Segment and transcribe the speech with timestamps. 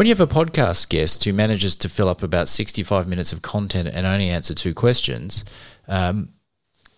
[0.00, 3.42] When you have a podcast guest who manages to fill up about 65 minutes of
[3.42, 5.44] content and only answer two questions,
[5.88, 6.30] um,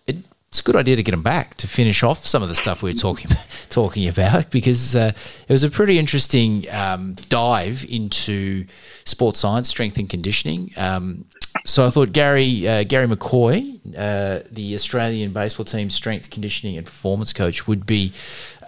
[0.07, 2.55] it, it's a good idea to get them back to finish off some of the
[2.55, 3.29] stuff we were talking
[3.69, 5.11] talking about because uh,
[5.49, 8.65] it was a pretty interesting um, dive into
[9.03, 10.71] sports science, strength and conditioning.
[10.77, 11.25] Um,
[11.65, 16.85] so I thought Gary uh, Gary McCoy, uh, the Australian baseball team strength conditioning and
[16.85, 18.13] performance coach, would be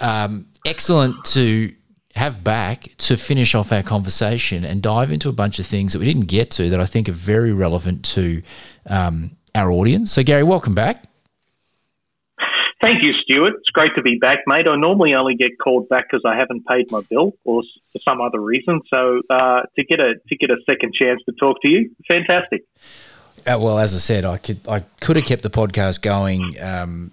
[0.01, 1.73] um, excellent to
[2.15, 5.99] have back to finish off our conversation and dive into a bunch of things that
[5.99, 8.41] we didn't get to that I think are very relevant to
[8.87, 10.11] um, our audience.
[10.13, 11.03] So, Gary, welcome back.
[12.81, 13.55] Thank you, Stuart.
[13.59, 14.67] It's great to be back, mate.
[14.67, 18.21] I normally only get called back because I haven't paid my bill or for some
[18.21, 18.81] other reason.
[18.93, 22.63] So uh, to get a to get a second chance to talk to you, fantastic.
[23.47, 27.11] Uh, well, as I said, I could I could have kept the podcast going um,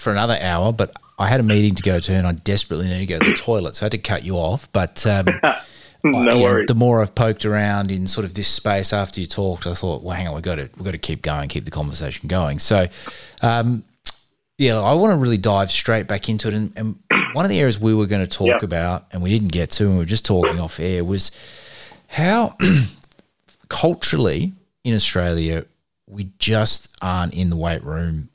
[0.00, 3.00] for another hour, but I had a meeting to go to, and I desperately need
[3.00, 4.70] to go to the toilet, so I had to cut you off.
[4.72, 5.26] But um,
[6.04, 6.68] no I, worries.
[6.68, 9.74] Know, the more I've poked around in sort of this space after you talked, I
[9.74, 12.28] thought, well, hang on, we got to we got to keep going, keep the conversation
[12.28, 12.60] going.
[12.60, 12.86] So,
[13.42, 13.84] um,
[14.58, 16.54] yeah, I want to really dive straight back into it.
[16.54, 16.98] And, and
[17.32, 18.62] one of the areas we were going to talk yep.
[18.62, 21.30] about, and we didn't get to, and we were just talking off air, was
[22.08, 22.56] how
[23.68, 24.52] culturally
[24.84, 25.64] in Australia
[26.06, 28.30] we just aren't in the weight room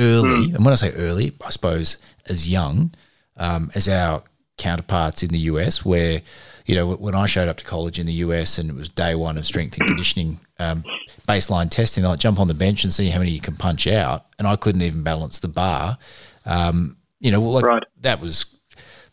[0.00, 0.54] early, mm.
[0.54, 1.96] and when I say early, I suppose
[2.28, 2.92] as young
[3.36, 4.22] um, as our
[4.58, 6.22] counterparts in the US, where
[6.66, 9.14] you know when I showed up to college in the US and it was day
[9.14, 10.84] one of strength and conditioning um,
[11.28, 13.86] baseline testing, they like jump on the bench and see how many you can punch
[13.86, 15.98] out, and I couldn't even balance the bar.
[16.46, 17.84] Um, you know, like right.
[18.00, 18.46] that was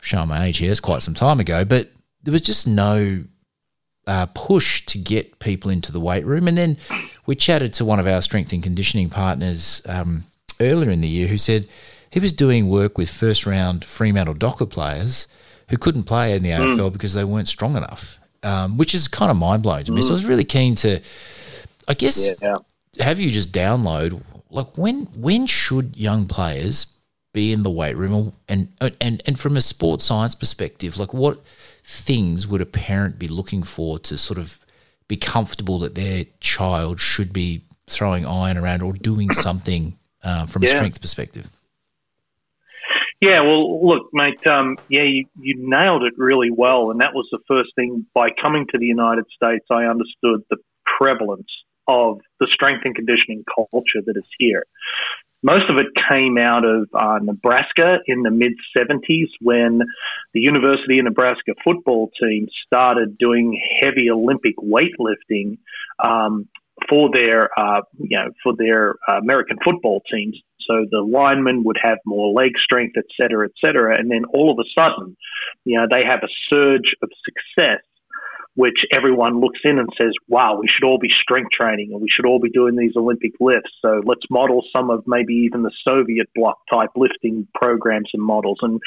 [0.00, 0.70] showing my age here.
[0.70, 1.90] It's quite some time ago, but
[2.22, 3.24] there was just no
[4.08, 6.48] uh, push to get people into the weight room.
[6.48, 6.78] And then
[7.26, 10.24] we chatted to one of our strength and conditioning partners um,
[10.60, 11.68] earlier in the year who said
[12.10, 15.28] he was doing work with first round Fremantle Docker players
[15.68, 16.92] who couldn't play in the AFL mm.
[16.92, 20.00] because they weren't strong enough, um, which is kind of mind blowing to me.
[20.00, 20.04] Mm.
[20.04, 21.00] So I was really keen to,
[21.86, 22.56] I guess, yeah.
[23.00, 26.86] have you just download like when when should young players
[27.34, 31.40] be in the weight room and and and from a sports science perspective, like what
[31.84, 34.58] things would a parent be looking for to sort of
[35.06, 40.62] be comfortable that their child should be throwing iron around or doing something uh, from
[40.62, 40.70] yeah.
[40.70, 41.50] a strength perspective?
[43.20, 44.46] Yeah, well, look, mate.
[44.46, 48.06] Um, yeah, you, you nailed it really well, and that was the first thing.
[48.14, 51.50] By coming to the United States, I understood the prevalence
[51.88, 54.64] of the strength and conditioning culture that is here.
[55.42, 59.80] Most of it came out of uh, Nebraska in the mid 70s when
[60.34, 65.58] the University of Nebraska football team started doing heavy Olympic weightlifting
[66.02, 66.48] um,
[66.88, 70.38] for their uh, you know for their uh, American football teams.
[70.68, 74.52] So the linemen would have more leg strength, et cetera, et cetera, and then all
[74.52, 75.16] of a sudden,
[75.64, 77.80] you know, they have a surge of success
[78.58, 82.08] which everyone looks in and says, wow, we should all be strength training and we
[82.10, 83.70] should all be doing these Olympic lifts.
[83.80, 88.58] So let's model some of maybe even the Soviet bloc type lifting programs and models.
[88.60, 88.80] And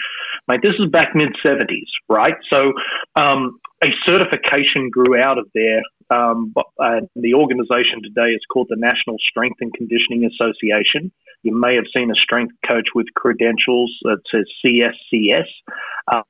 [0.45, 2.33] mate, this is back mid 70s, right?
[2.51, 2.73] So
[3.15, 5.81] um, a certification grew out of there.
[6.09, 11.11] Um, uh, the organization today is called the National Strength and Conditioning Association.
[11.43, 15.47] You may have seen a strength coach with credentials that says CSCS.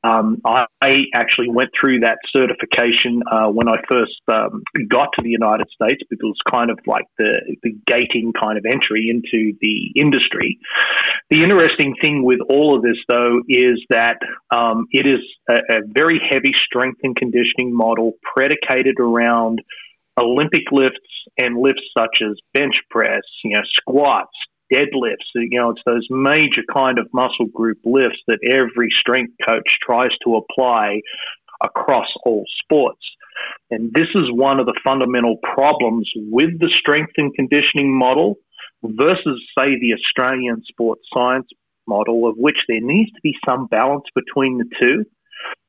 [0.03, 5.29] Um, I actually went through that certification uh, when I first um, got to the
[5.29, 9.57] United States because it was kind of like the, the gating kind of entry into
[9.61, 10.59] the industry.
[11.29, 14.17] The interesting thing with all of this, though, is that
[14.53, 19.61] um, it is a, a very heavy strength and conditioning model predicated around
[20.19, 20.99] Olympic lifts
[21.37, 24.35] and lifts such as bench press, you know, squats,
[24.71, 25.29] deadlifts.
[25.35, 30.11] You know, it's those major kind of muscle group lifts that every strength coach tries
[30.25, 31.01] to apply
[31.63, 33.01] across all sports.
[33.69, 38.35] And this is one of the fundamental problems with the strength and conditioning model
[38.83, 41.47] versus, say, the Australian sports science
[41.87, 45.05] model, of which there needs to be some balance between the two.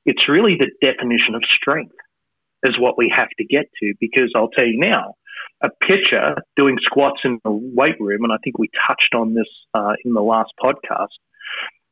[0.04, 1.94] It's really the definition of strength
[2.64, 5.14] is what we have to get to because I'll tell you now,
[5.62, 9.48] a pitcher doing squats in the weight room, and I think we touched on this
[9.74, 11.08] uh, in the last podcast,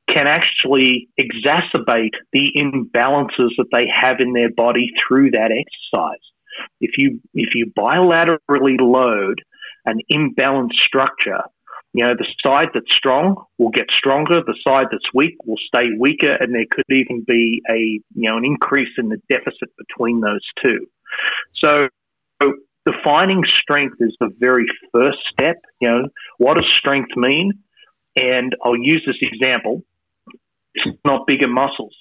[0.08, 6.18] can actually exacerbate the imbalances that they have in their body through that exercise.
[6.80, 9.40] If you if you bilaterally load
[9.86, 11.42] an imbalanced structure,
[11.92, 15.86] you know the side that's strong will get stronger, the side that's weak will stay
[15.98, 20.20] weaker, and there could even be a you know an increase in the deficit between
[20.20, 20.86] those two.
[21.62, 21.88] So
[22.86, 25.56] defining strength is the very first step.
[25.80, 27.52] You know, what does strength mean?
[28.16, 29.82] And I'll use this example.
[31.04, 31.94] Not bigger muscles.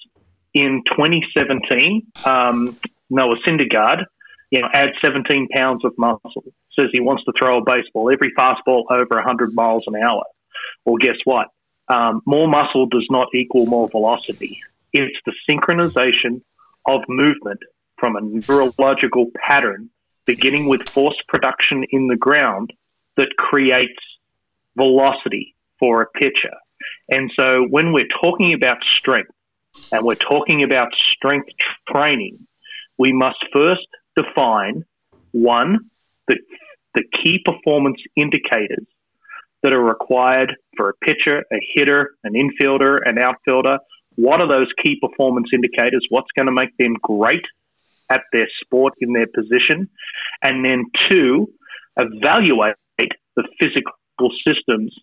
[0.52, 2.76] In 2017, um,
[3.08, 4.04] Noah Syndergaard,
[4.50, 6.44] you know, adds 17 pounds of muscle.
[6.78, 10.22] Says he wants to throw a baseball, every fastball over 100 miles an hour.
[10.84, 11.48] Well, guess what?
[11.88, 14.60] Um, more muscle does not equal more velocity.
[14.92, 16.42] It's the synchronization
[16.86, 17.60] of movement
[17.98, 19.90] from a neurological pattern,
[20.26, 22.72] beginning with force production in the ground,
[23.16, 24.00] that creates
[24.76, 26.54] velocity for a pitcher.
[27.10, 29.30] And so when we're talking about strength
[29.92, 31.48] and we're talking about strength
[31.90, 32.46] training,
[32.98, 33.86] we must first
[34.16, 34.84] define
[35.32, 35.90] one,
[36.28, 36.36] the,
[36.94, 38.86] the key performance indicators
[39.62, 43.78] that are required for a pitcher, a hitter, an infielder, an outfielder.
[44.16, 46.06] What are those key performance indicators?
[46.08, 47.44] What's going to make them great
[48.10, 49.88] at their sport in their position?
[50.42, 51.48] And then two,
[51.96, 52.76] evaluate
[53.36, 54.94] the physical systems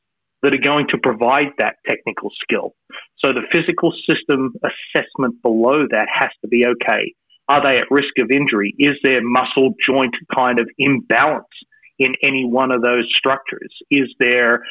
[0.43, 2.75] that are going to provide that technical skill.
[3.23, 7.13] So the physical system assessment below that has to be okay.
[7.49, 8.75] Are they at risk of injury?
[8.77, 11.45] Is there muscle joint kind of imbalance
[11.97, 13.73] in any one of those structures?
[13.89, 14.63] Is there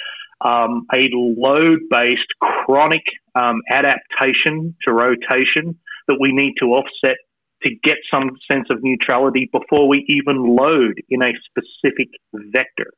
[0.45, 3.03] um, a load based chronic
[3.35, 5.79] um, adaptation to rotation
[6.09, 7.17] that we need to offset
[7.63, 12.93] to get some sense of neutrality before we even load in a specific vector?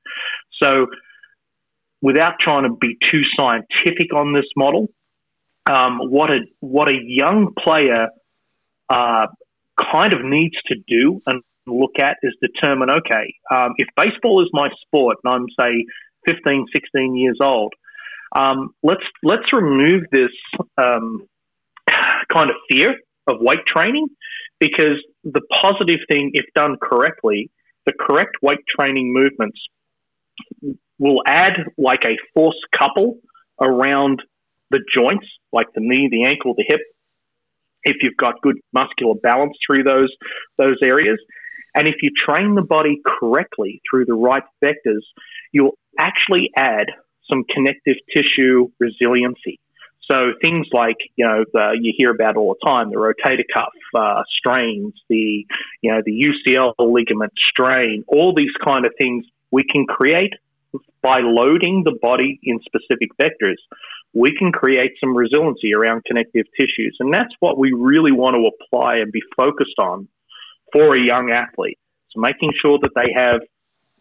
[0.62, 0.86] So
[2.00, 4.88] without trying to be too scientific on this model,
[5.66, 8.08] um, what a what a young player
[8.88, 9.26] uh,
[9.92, 14.48] kind of needs to do and look at is determine okay, um, if baseball is
[14.52, 15.84] my sport and I'm say
[16.26, 17.74] 15, 16 years old,
[18.34, 20.30] um, let's let's remove this
[20.76, 21.26] um,
[22.32, 22.94] kind of fear
[23.26, 24.08] of weight training
[24.60, 27.50] because the positive thing, if done correctly,
[27.86, 29.58] the correct weight training movements
[30.98, 33.18] will add like a force couple
[33.60, 34.22] around
[34.70, 36.80] the joints, like the knee, the ankle, the hip,
[37.84, 40.14] if you've got good muscular balance through those
[40.58, 41.18] those areas.
[41.74, 45.04] And if you train the body correctly through the right vectors,
[45.52, 46.86] you'll actually add
[47.30, 49.60] some connective tissue resiliency.
[50.10, 53.72] So things like you know the, you hear about all the time the rotator cuff
[53.94, 55.44] uh, strains, the
[55.82, 60.32] you know the UCL ligament strain, all these kind of things we can create
[61.02, 63.56] by loading the body in specific vectors,
[64.12, 66.96] we can create some resiliency around connective tissues.
[67.00, 70.08] And that's what we really want to apply and be focused on
[70.72, 71.78] for a young athlete.
[72.10, 73.40] So making sure that they have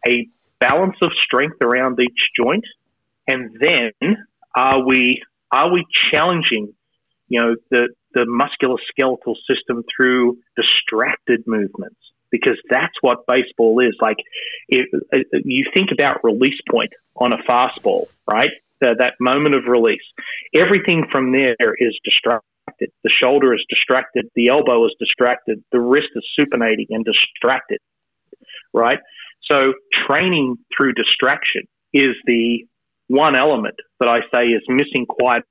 [0.08, 0.28] a
[0.60, 2.66] balance of strength around each joint.
[3.28, 4.18] And then
[4.56, 5.22] are we
[5.52, 6.74] are we challenging,
[7.28, 11.98] you know, the, the musculoskeletal system through distracted movements?
[12.32, 13.96] because that's what baseball is.
[14.02, 14.18] Like,
[14.70, 18.50] you think about release point on a fastball, right?
[18.82, 20.04] The, that moment of release.
[20.56, 22.44] Everything from there is distracted.
[23.04, 24.30] The shoulder is distracted.
[24.36, 25.64] The elbow is distracted.
[25.72, 27.80] The wrist is supinating and distracted,
[28.74, 29.00] right?
[29.50, 29.74] So,
[30.06, 31.64] training through distraction
[31.94, 32.66] is the
[33.08, 35.44] one element that I say is missing quite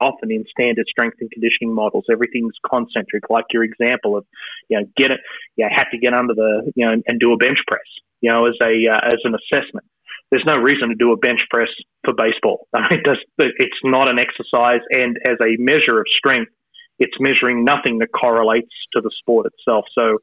[0.00, 4.26] often in standard strength and conditioning models, everything's concentric, like your example of,
[4.68, 5.20] you know, get it,
[5.56, 7.86] you know, have to get under the, you know, and do a bench press,
[8.20, 9.86] you know, as a, uh, as an assessment.
[10.30, 11.68] There's no reason to do a bench press
[12.04, 12.66] for baseball.
[12.90, 14.80] It does, it's not an exercise.
[14.90, 16.50] And as a measure of strength,
[16.98, 19.84] it's measuring nothing that correlates to the sport itself.
[19.98, 20.18] So,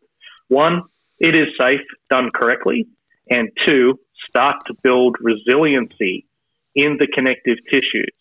[0.47, 0.83] one,
[1.19, 2.87] it is safe done correctly.
[3.29, 6.25] And two, start to build resiliency
[6.79, 8.13] in the connective tissues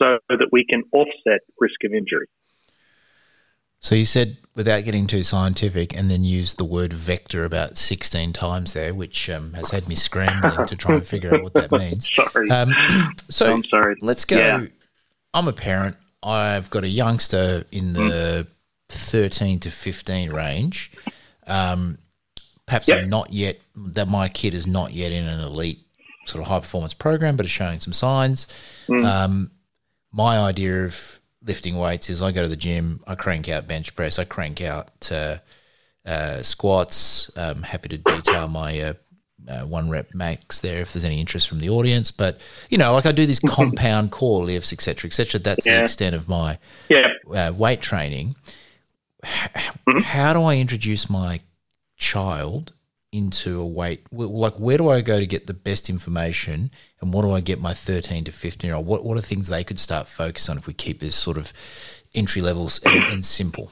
[0.00, 2.26] so that we can offset risk of injury.
[3.80, 8.32] So you said, without getting too scientific, and then used the word vector about 16
[8.32, 11.70] times there, which um, has had me scrambling to try and figure out what that
[11.72, 12.10] means.
[12.12, 12.50] sorry.
[12.50, 12.74] Um,
[13.30, 13.94] so I'm sorry.
[14.00, 14.36] Let's go.
[14.36, 14.66] Yeah.
[15.32, 15.96] I'm a parent.
[16.22, 18.52] I've got a youngster in the mm.
[18.88, 20.90] 13 to 15 range.
[21.46, 21.98] Um,
[22.66, 23.02] perhaps yep.
[23.02, 25.87] I'm not yet, that my kid is not yet in an elite
[26.28, 28.46] sort of high performance program, but is showing some signs.
[28.88, 29.04] Mm.
[29.04, 29.50] Um,
[30.12, 33.94] my idea of lifting weights is I go to the gym, I crank out bench
[33.94, 35.38] press, I crank out uh,
[36.04, 37.30] uh, squats.
[37.36, 38.94] I'm happy to detail my uh,
[39.48, 42.10] uh one rep max there if there's any interest from the audience.
[42.10, 42.38] But
[42.70, 45.40] you know, like I do these compound core lifts, etc., etc.
[45.40, 45.78] That's yeah.
[45.78, 46.58] the extent of my
[46.88, 47.08] yeah.
[47.32, 48.36] Uh, weight training.
[49.24, 49.98] Mm-hmm.
[50.00, 51.40] How do I introduce my
[51.96, 52.72] child
[53.10, 57.22] into a weight like where do I go to get the best information and what
[57.22, 59.80] do I get my 13 to 15 year old what, what are things they could
[59.80, 61.52] start focus on if we keep this sort of
[62.14, 63.70] entry levels and, and simple?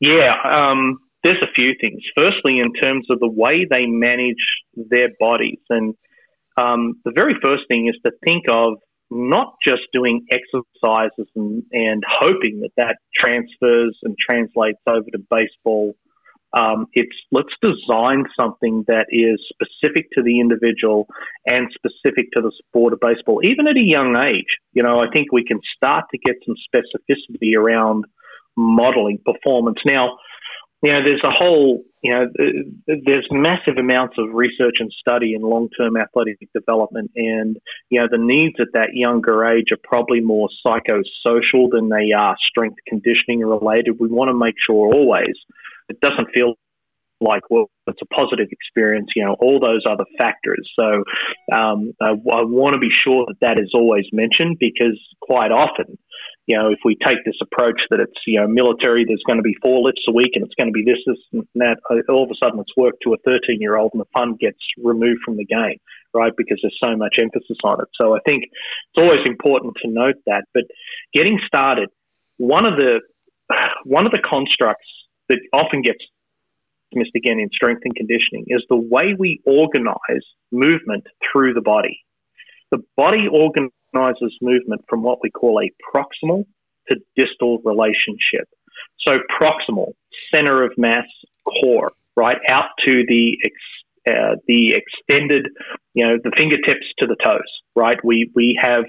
[0.00, 2.02] Yeah um, there's a few things.
[2.16, 4.34] Firstly in terms of the way they manage
[4.74, 5.60] their bodies.
[5.70, 5.94] And
[6.56, 8.74] um, the very first thing is to think of
[9.10, 15.94] not just doing exercises and, and hoping that that transfers and translates over to baseball.
[16.54, 21.08] Um, it's let's design something that is specific to the individual
[21.46, 24.58] and specific to the sport of baseball, even at a young age.
[24.72, 28.04] You know, I think we can start to get some specificity around
[28.56, 29.78] modeling performance.
[29.86, 30.18] Now,
[30.82, 32.26] you know, there's a whole, you know,
[32.86, 37.56] there's massive amounts of research and study in long-term athletic development, and
[37.88, 42.36] you know, the needs at that younger age are probably more psychosocial than they are
[42.50, 44.00] strength conditioning related.
[44.00, 45.36] We want to make sure always
[45.92, 46.54] it doesn't feel
[47.20, 51.04] like well it's a positive experience you know all those other factors so
[51.54, 55.98] um, I, I want to be sure that that is always mentioned because quite often
[56.46, 59.46] you know, if we take this approach that it's, you know, military, there's going to
[59.46, 62.24] be four lifts a week and it's going to be this, this, and that, all
[62.24, 65.20] of a sudden it's worked to a 13 year old and the fun gets removed
[65.24, 65.78] from the game,
[66.12, 66.32] right?
[66.36, 67.88] Because there's so much emphasis on it.
[68.00, 70.44] So I think it's always important to note that.
[70.52, 70.64] But
[71.14, 71.90] getting started,
[72.38, 73.00] one of the,
[73.84, 74.88] one of the constructs
[75.32, 75.98] that often gets
[76.94, 82.00] missed again in strength and conditioning is the way we organize movement through the body.
[82.70, 86.44] The body organizes movement from what we call a proximal
[86.88, 88.48] to distal relationship.
[89.06, 89.92] So proximal,
[90.34, 91.06] center of mass,
[91.44, 93.36] core, right out to the
[94.08, 95.46] uh, the extended,
[95.94, 97.40] you know, the fingertips to the toes,
[97.76, 97.98] right?
[98.04, 98.84] We we have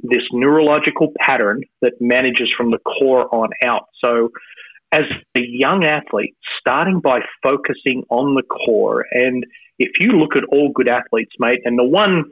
[0.00, 3.86] this neurological pattern that manages from the core on out.
[4.02, 4.30] So
[4.92, 5.04] as
[5.36, 9.44] a young athlete, starting by focusing on the core, and
[9.78, 12.24] if you look at all good athletes, mate, and the one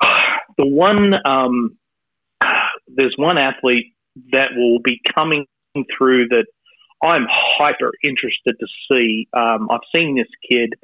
[0.58, 1.76] the one um,
[2.88, 3.94] there's one athlete
[4.32, 5.46] that will be coming
[5.96, 6.46] through that
[7.02, 9.26] I'm hyper interested to see.
[9.32, 10.74] Um, I've seen this kid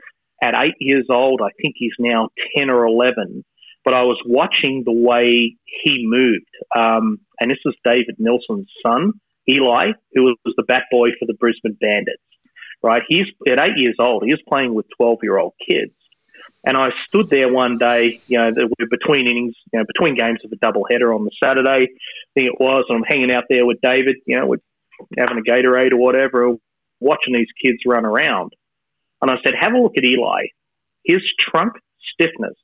[0.43, 1.41] at eight years old.
[1.43, 3.45] I think he's now ten or eleven.
[3.85, 9.13] But I was watching the way he moved, um, and this is David Nilsson's son,
[9.49, 12.23] Eli, who was the bat boy for the Brisbane Bandits.
[12.81, 14.23] Right, he's at eight years old.
[14.25, 15.95] He was playing with twelve-year-old kids,
[16.65, 18.53] and I stood there one day, you know,
[18.89, 22.47] between innings, you know, between games of a double header on the Saturday, I think
[22.47, 24.59] it was, and I'm hanging out there with David, you know, we're
[25.19, 26.55] having a Gatorade or whatever,
[27.01, 28.53] watching these kids run around.
[29.21, 30.43] And I said, have a look at Eli.
[31.05, 31.73] His trunk
[32.13, 32.55] stiffness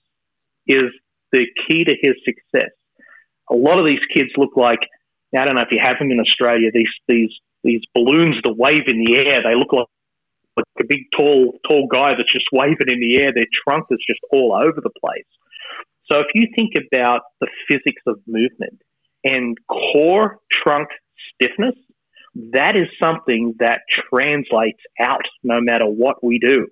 [0.69, 0.93] is
[1.33, 2.71] the key to his success.
[3.51, 4.79] A lot of these kids look like,
[5.37, 7.31] I don't know if you have them in Australia, these, these,
[7.63, 9.87] these balloons that wave in the air, they look like
[10.57, 13.33] like a big tall tall guy that's just waving in the air.
[13.35, 15.27] Their trunk is just all over the place.
[16.11, 18.81] So if you think about the physics of movement
[19.25, 20.89] and core trunk
[21.35, 21.75] stiffness,
[22.53, 26.69] that is something that translates out no matter what we do.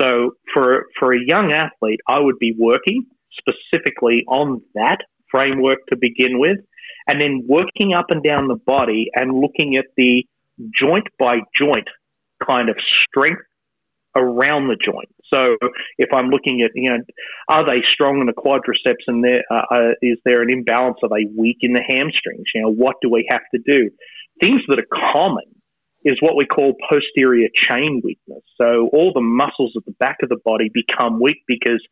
[0.00, 3.06] So for for a young athlete, I would be working
[3.38, 4.98] specifically on that
[5.30, 6.58] framework to begin with,
[7.06, 10.24] and then working up and down the body and looking at the
[10.78, 11.88] joint by joint
[12.44, 13.42] kind of strength
[14.16, 15.08] around the joint.
[15.32, 15.56] So
[15.98, 16.98] if I'm looking at, you know,
[17.48, 20.98] are they strong in the quadriceps and there, uh, uh, is there an imbalance?
[21.02, 22.44] Are they weak in the hamstrings?
[22.54, 23.90] You know, what do we have to do?
[24.40, 25.44] Things that are common
[26.04, 28.42] is what we call posterior chain weakness.
[28.60, 31.82] So all the muscles at the back of the body become weak because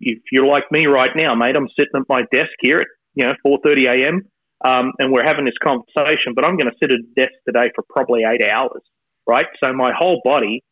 [0.00, 3.24] if you're like me right now, mate, I'm sitting at my desk here at, you
[3.24, 4.22] know, 4.30 a.m.
[4.64, 7.72] Um, and we're having this conversation, but I'm going to sit at a desk today
[7.74, 8.82] for probably eight hours
[9.26, 9.46] right?
[9.62, 10.62] So my whole body,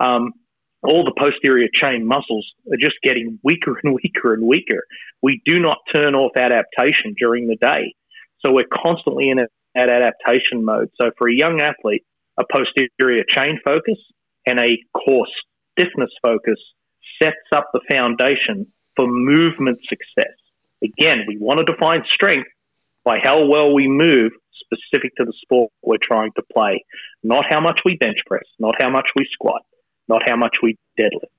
[0.00, 0.32] um,
[0.82, 4.84] all the posterior chain muscles are just getting weaker and weaker and weaker.
[5.22, 7.94] We do not turn off adaptation during the day.
[8.44, 10.90] So we're constantly in at adaptation mode.
[11.00, 12.04] So for a young athlete,
[12.38, 13.98] a posterior chain focus
[14.46, 15.26] and a core
[15.72, 16.58] stiffness focus
[17.20, 20.34] sets up the foundation for movement success.
[20.84, 22.48] Again, we want to define strength
[23.04, 26.84] by how well we move specific to the sport we're trying to play.
[27.22, 29.62] Not how much we bench press, not how much we squat,
[30.08, 31.30] not how much we deadlift.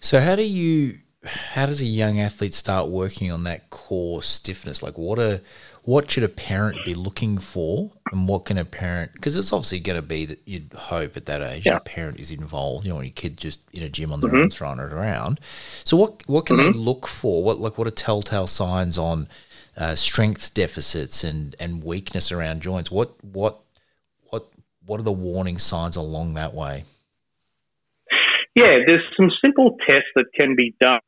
[0.00, 4.82] So how do you how does a young athlete start working on that core stiffness?
[4.82, 5.40] Like what a
[5.82, 9.80] what should a parent be looking for and what can a parent because it's obviously
[9.80, 11.76] going to be that you'd hope at that age yeah.
[11.76, 14.42] a parent is involved you know your kid just in a gym on their mm-hmm.
[14.42, 15.40] own throwing it around
[15.84, 16.72] so what what can mm-hmm.
[16.72, 19.28] they look for what like what are telltale signs on
[19.78, 22.90] uh, strength deficits and, and weakness around joints.
[22.90, 23.60] What what
[24.30, 24.48] what
[24.84, 26.84] what are the warning signs along that way?
[28.56, 31.00] Yeah, there's some simple tests that can be done,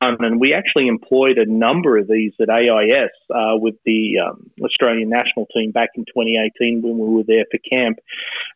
[0.00, 5.10] and we actually employed a number of these at AIS uh, with the um, Australian
[5.10, 7.98] national team back in 2018 when we were there for camp.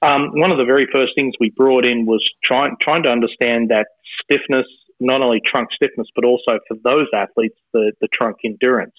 [0.02, 3.70] Um, one of the very first things we brought in was trying trying to understand
[3.70, 3.86] that
[4.22, 4.66] stiffness
[5.00, 8.94] not only trunk stiffness, but also for those athletes, the, the trunk endurance.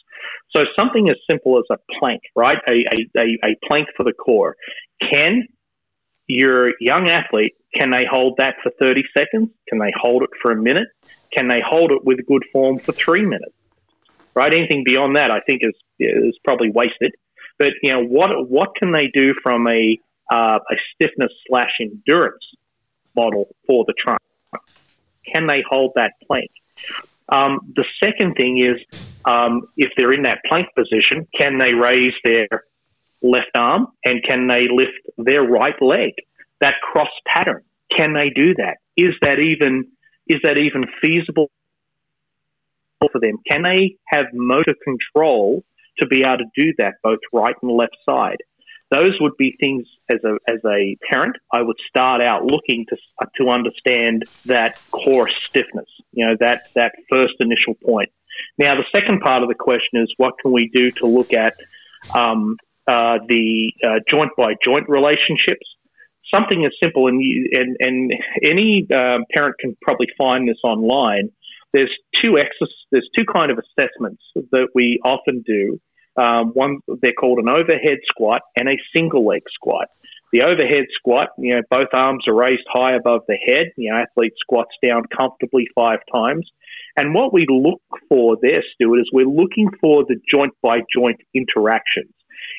[0.56, 2.58] So something as simple as a plank, right?
[2.68, 2.84] A,
[3.18, 4.56] a, a plank for the core.
[5.12, 5.48] Can
[6.28, 9.50] your young athlete, can they hold that for 30 seconds?
[9.67, 10.88] Can they hold it for a minute?
[11.36, 13.53] Can they hold it with good form for three minutes?
[14.34, 14.53] Right?
[14.53, 17.13] Anything beyond that, I think is, is probably wasted.
[17.58, 20.00] But, you know, what, what can they do from a,
[20.32, 22.44] uh, a stiffness slash endurance
[23.15, 24.22] model for the trunk?
[25.34, 26.51] Can they hold that plank?
[27.29, 28.82] Um, the second thing is
[29.25, 32.48] um, if they're in that plank position, can they raise their
[33.22, 36.12] left arm and can they lift their right leg?
[36.62, 37.64] That cross pattern,
[37.96, 38.78] can they do that?
[38.98, 39.86] Is that even
[40.28, 41.52] is that even feasible
[43.00, 43.38] for them?
[43.50, 45.64] Can they have motor control
[46.00, 48.38] to be able to do that, both right and left side?
[48.92, 52.98] Those would be things as a as a parent I would start out looking to
[53.38, 55.90] to understand that core stiffness.
[56.12, 58.10] You know that that first initial point.
[58.58, 61.56] Now the second part of the question is what can we do to look at
[62.14, 62.58] um,
[62.88, 65.66] uh, the uh, joint by joint relationships.
[66.36, 67.22] Something as simple, and
[67.54, 68.13] and and
[68.44, 71.30] any uh, parent can probably find this online.
[71.74, 72.86] There's two exercises.
[72.92, 75.80] There's two kind of assessments that we often do.
[76.18, 79.88] Um, one they're called an overhead squat and a single leg squat.
[80.32, 83.68] The overhead squat, you know, both arms are raised high above the head.
[83.77, 86.50] The athlete squats down comfortably five times.
[86.98, 91.22] And what we look for there, Stuart, is we're looking for the joint by joint
[91.34, 92.14] interactions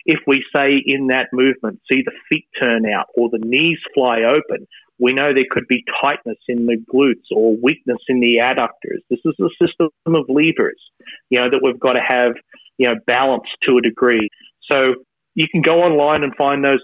[0.06, 4.20] if we say in that movement, see the feet turn out or the knees fly
[4.22, 4.66] open,
[4.98, 9.02] we know there could be tightness in the glutes or weakness in the adductors.
[9.10, 10.80] This is a system of levers,
[11.28, 12.32] you know, that we've got to have,
[12.78, 14.30] you know, balance to a degree.
[14.70, 14.94] So
[15.34, 16.80] you can go online and find those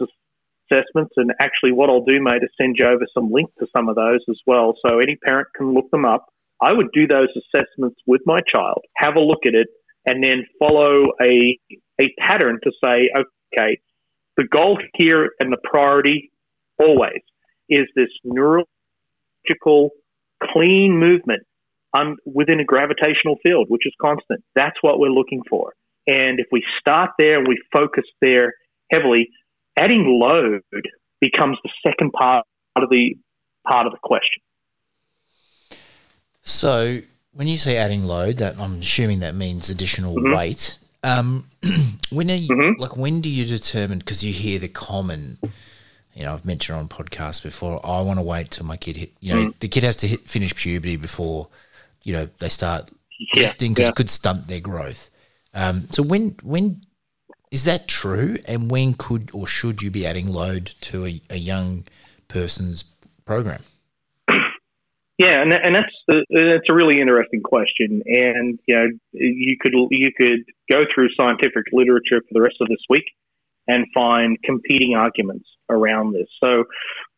[0.71, 1.15] assessments.
[1.17, 3.97] And actually, what I'll do, mate, is send you over some links to some of
[3.97, 4.75] those as well.
[4.87, 6.27] So any parent can look them up.
[6.61, 9.69] I would do those assessments with my child, have a look at it,
[10.07, 11.59] and then follow a
[12.03, 13.79] a pattern to say, okay,
[14.37, 16.33] the goal here and the priority
[16.79, 17.21] always
[17.69, 19.91] is this neurological
[20.43, 21.43] clean movement
[21.95, 24.43] um, within a gravitational field, which is constant.
[24.55, 25.75] That's what we're looking for.
[26.07, 28.55] And if we start there and we focus there
[28.91, 29.31] heavily,
[29.79, 30.63] adding load
[31.21, 32.45] becomes the second part
[32.77, 33.15] of the
[33.67, 34.43] part of the question.
[36.43, 40.35] So when you say adding load, that I'm assuming that means additional mm-hmm.
[40.35, 40.79] weight.
[41.03, 41.49] Um,
[42.11, 42.81] when are you, mm-hmm.
[42.81, 43.99] like when do you determine?
[43.99, 45.39] Because you hear the common,
[46.15, 47.81] you know, I've mentioned on podcasts before.
[47.85, 49.13] I want to wait till my kid hit.
[49.21, 49.59] You know, mm.
[49.61, 51.49] the kid has to hit finish puberty before,
[52.05, 52.91] you know, they start
[53.35, 53.91] yeah, lifting because yeah.
[53.91, 55.11] it could stunt their growth.
[55.55, 56.83] Um, so when when
[57.51, 58.37] is that true?
[58.47, 61.85] And when could or should you be adding load to a, a young
[62.29, 62.85] person's
[63.25, 63.63] program?
[65.19, 69.73] Yeah, and, and that's the, that's a really interesting question, and you know you could
[69.91, 73.05] you could go through scientific literature for the rest of this week
[73.69, 76.29] and find competing arguments around this.
[76.43, 76.65] So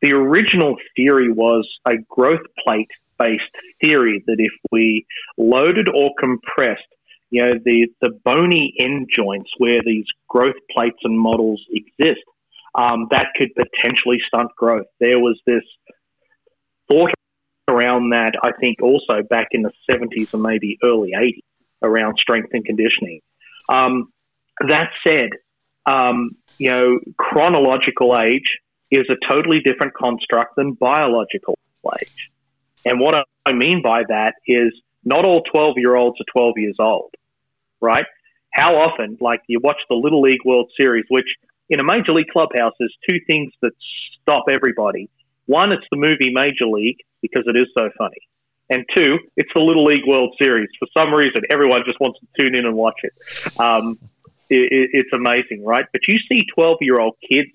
[0.02, 3.42] the original theory was a growth plate based
[3.82, 5.06] theory that if we
[5.38, 6.82] loaded or compressed,
[7.30, 12.20] you know, the, the bony end joints where these growth plates and models exist,
[12.74, 14.86] um, that could potentially stunt growth.
[15.00, 15.62] There was this
[16.88, 17.12] thought
[17.68, 21.42] around that, I think also back in the 70s and maybe early 80s
[21.82, 23.20] around strength and conditioning.
[23.68, 24.12] Um,
[24.60, 25.30] that said,
[25.86, 28.58] um, you know, chronological age
[28.90, 31.58] is a totally different construct than biological
[32.00, 32.30] age.
[32.84, 33.14] And what
[33.46, 34.72] I mean by that is
[35.04, 37.12] not all 12 year olds are 12 years old,
[37.80, 38.06] right?
[38.52, 41.26] How often, like you watch the Little League World Series, which
[41.68, 43.72] in a major league clubhouse, there's two things that
[44.22, 45.10] stop everybody.
[45.46, 48.16] One, it's the movie Major League, because it is so funny.
[48.70, 50.68] And two, it's the Little League World Series.
[50.78, 53.12] For some reason, everyone just wants to tune in and watch it.
[53.60, 53.98] Um,
[54.48, 55.84] it, it it's amazing, right?
[55.92, 57.50] But you see 12 year old kids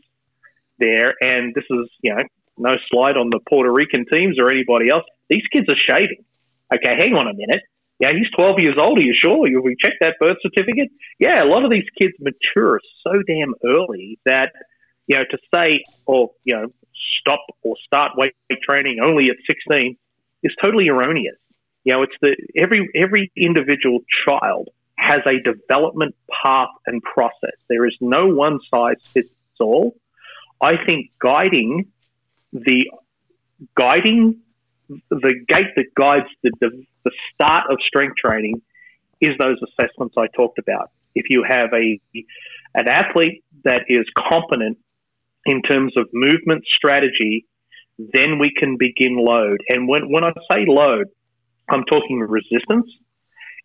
[0.78, 2.24] there, and this is, you know,
[2.58, 5.04] no slide on the Puerto Rican teams or anybody else.
[5.30, 6.24] These kids are shaving.
[6.74, 7.64] Okay, hang on a minute.
[8.00, 8.98] Yeah, he's 12 years old.
[8.98, 9.48] Are you sure?
[9.48, 10.90] Have we checked that birth certificate?
[11.20, 14.54] Yeah, a lot of these kids mature so damn early that,
[15.08, 16.68] you know, to say, or, you know,
[17.20, 18.34] stop or start weight
[18.68, 19.98] training only at 16
[20.44, 21.36] is totally erroneous.
[21.84, 27.56] You know, it's the every every individual child has a development path and process.
[27.70, 29.96] There is no one size fits all.
[30.62, 31.88] I think guiding
[32.52, 32.92] the
[33.76, 34.42] guiding
[35.10, 38.62] the gate that guides the, the, the start of strength training
[39.22, 40.92] is those assessments I talked about.
[41.16, 42.00] If you have a
[42.76, 44.78] an athlete that is competent
[45.46, 47.46] in terms of movement strategy,
[47.98, 49.60] then we can begin load.
[49.70, 51.08] And when, when I say load,
[51.70, 52.90] I'm talking resistance.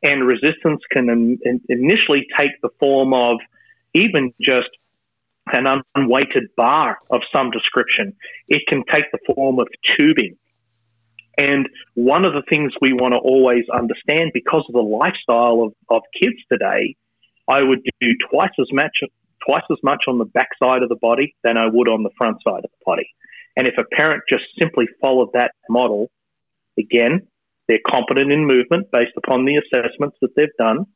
[0.02, 3.38] And resistance can in, initially take the form of
[3.94, 4.68] even just
[5.52, 8.14] an unweighted bar of some description.
[8.48, 10.36] It can take the form of tubing.
[11.36, 15.72] And one of the things we want to always understand because of the lifestyle of,
[15.90, 16.96] of kids today,
[17.48, 18.96] I would do twice as much
[19.46, 22.10] twice as much on the back side of the body than I would on the
[22.16, 23.08] front side of the body.
[23.56, 26.10] And if a parent just simply followed that model,
[26.78, 27.26] again,
[27.68, 30.86] they're competent in movement based upon the assessments that they've done.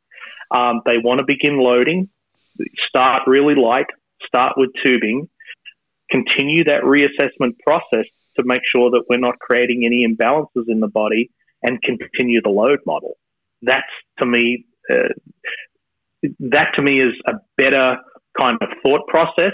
[0.51, 2.09] Um, they want to begin loading,
[2.89, 3.87] start really light,
[4.27, 5.29] start with tubing,
[6.11, 8.07] continue that reassessment process
[8.37, 11.31] to make sure that we're not creating any imbalances in the body
[11.63, 13.17] and continue the load model.
[13.63, 13.83] That's
[14.19, 15.09] to me, uh,
[16.41, 17.99] that to me is a better
[18.39, 19.53] kind of thought process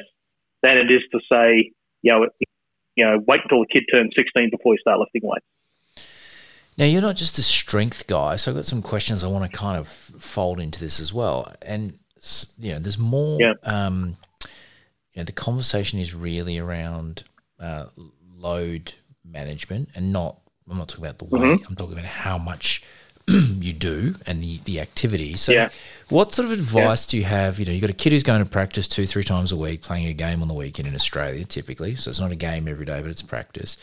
[0.62, 2.26] than it is to say, you know,
[2.96, 5.46] you know, wait until the kid turns 16 before you start lifting weights.
[6.76, 9.56] Now, you're not just a strength guy, so I've got some questions I want to
[9.56, 11.52] kind of fold into this as well.
[11.62, 11.98] And,
[12.58, 13.52] you know, there's more, yeah.
[13.62, 14.16] um,
[15.12, 17.22] you know, the conversation is really around
[17.60, 17.86] uh,
[18.36, 18.94] load
[19.24, 21.64] management and not, I'm not talking about the weight, mm-hmm.
[21.68, 22.82] I'm talking about how much
[23.28, 25.36] you do and the, the activity.
[25.36, 25.70] So, yeah.
[26.08, 27.10] what sort of advice yeah.
[27.10, 27.58] do you have?
[27.58, 29.82] You know, you've got a kid who's going to practice two, three times a week,
[29.82, 31.94] playing a game on the weekend in Australia, typically.
[31.96, 33.76] So, it's not a game every day, but it's practice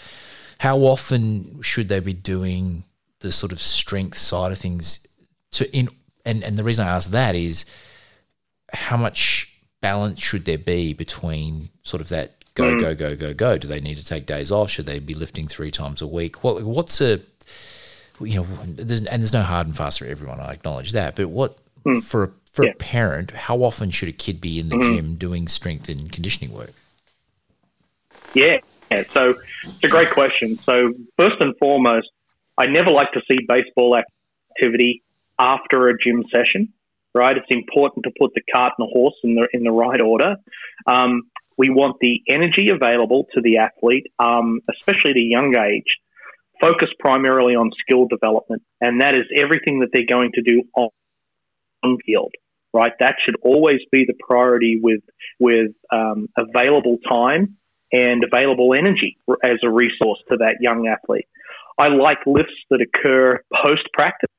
[0.61, 2.83] how often should they be doing
[3.21, 5.07] the sort of strength side of things
[5.49, 5.89] to in
[6.23, 7.65] and, and the reason I ask that is
[8.71, 9.51] how much
[9.81, 12.79] balance should there be between sort of that go, mm.
[12.79, 13.57] go, go, go, go?
[13.57, 14.69] Do they need to take days off?
[14.69, 16.43] Should they be lifting three times a week?
[16.43, 17.21] What what's a
[18.23, 20.39] you know, there's, and there's no hard and fast for everyone.
[20.39, 22.03] I acknowledge that, but what mm.
[22.03, 22.71] for a, for yeah.
[22.71, 24.95] a parent, how often should a kid be in the mm.
[24.95, 26.73] gym doing strength and conditioning work?
[28.33, 28.57] Yeah,
[28.89, 30.57] yeah, so it's a great question.
[30.63, 32.09] So first and foremost,
[32.57, 35.03] I never like to see baseball activity
[35.39, 36.73] after a gym session.
[37.13, 40.01] Right, it's important to put the cart and the horse in the in the right
[40.01, 40.37] order.
[40.87, 41.23] Um,
[41.57, 45.97] we want the energy available to the athlete, um, especially at a young age,
[46.61, 51.97] focus primarily on skill development, and that is everything that they're going to do on
[52.05, 52.33] field.
[52.73, 55.01] Right, that should always be the priority with
[55.39, 57.57] with um, available time
[57.91, 61.25] and available energy as a resource to that young athlete.
[61.77, 64.29] I like lifts that occur post practice.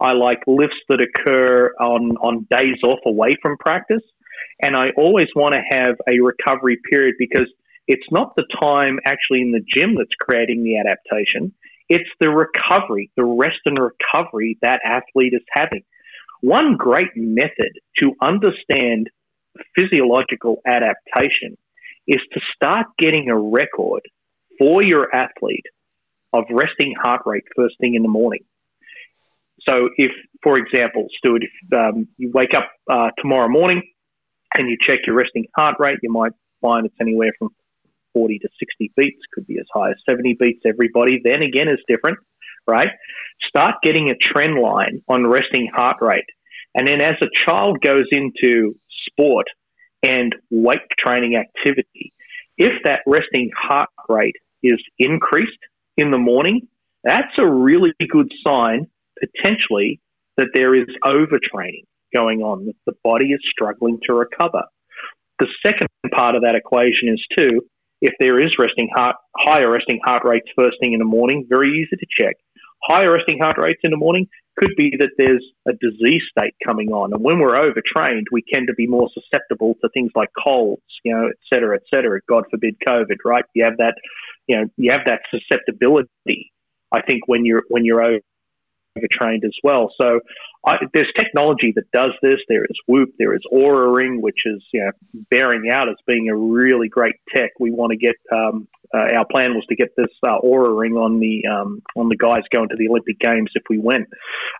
[0.00, 4.02] I like lifts that occur on, on days off away from practice.
[4.60, 7.50] And I always want to have a recovery period because
[7.86, 11.52] it's not the time actually in the gym that's creating the adaptation.
[11.88, 15.84] It's the recovery, the rest and recovery that athlete is having.
[16.40, 19.08] One great method to understand
[19.78, 21.56] physiological adaptation
[22.06, 24.02] is to start getting a record
[24.58, 25.64] for your athlete
[26.32, 28.44] of resting heart rate first thing in the morning.
[29.68, 33.82] So, if, for example, Stuart, if um, you wake up uh, tomorrow morning
[34.56, 37.50] and you check your resting heart rate, you might find it's anywhere from
[38.16, 40.62] 40 to 60 beats, could be as high as 70 beats.
[40.66, 42.18] Everybody, then again, is different,
[42.66, 42.88] right?
[43.46, 46.24] Start getting a trend line on resting heart rate.
[46.74, 48.74] And then as a child goes into
[49.06, 49.46] sport
[50.02, 52.14] and weight training activity,
[52.56, 55.58] if that resting heart rate is increased
[55.98, 56.68] in the morning,
[57.04, 58.86] that's a really good sign
[59.20, 60.00] potentially
[60.38, 64.62] that there is overtraining going on, that the body is struggling to recover.
[65.38, 67.60] The second part of that equation is too,
[68.00, 71.70] if there is resting heart, higher resting heart rates first thing in the morning, very
[71.70, 72.36] easy to check.
[72.82, 74.26] Higher resting heart rates in the morning
[74.58, 77.12] could be that there's a disease state coming on.
[77.12, 81.14] And when we're overtrained, we tend to be more susceptible to things like colds, you
[81.14, 82.20] know, et cetera, et cetera.
[82.28, 83.44] God forbid COVID, right?
[83.54, 83.94] You have that,
[84.46, 86.52] you know, you have that susceptibility.
[86.92, 88.02] I think when you're when you're
[88.96, 89.92] overtrained as well.
[90.00, 90.20] So
[90.66, 92.38] I, there's technology that does this.
[92.48, 93.10] There is Whoop.
[93.18, 97.16] There is Oura Ring, which is you know, bearing out as being a really great
[97.34, 97.50] tech.
[97.58, 98.16] We want to get.
[98.32, 102.08] Um, uh, our plan was to get this uh, Oura Ring on the um, on
[102.08, 104.08] the guys going to the Olympic Games if we went.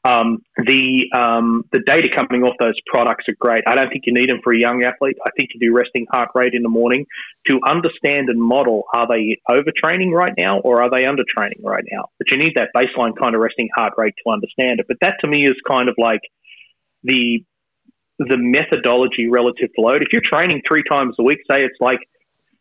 [0.05, 3.65] Um, the um, the data coming off those products are great.
[3.67, 5.17] I don't think you need them for a young athlete.
[5.25, 7.07] I think you do resting heart rate in the morning
[7.49, 12.07] to understand and model: are they overtraining right now or are they undertraining right now?
[12.19, 14.87] But you need that baseline kind of resting heart rate to understand it.
[14.89, 16.23] But that to me is kind of like
[17.03, 17.45] the
[18.19, 20.03] the methodology relative to load.
[20.03, 22.01] If you're training three times a week, say it's like,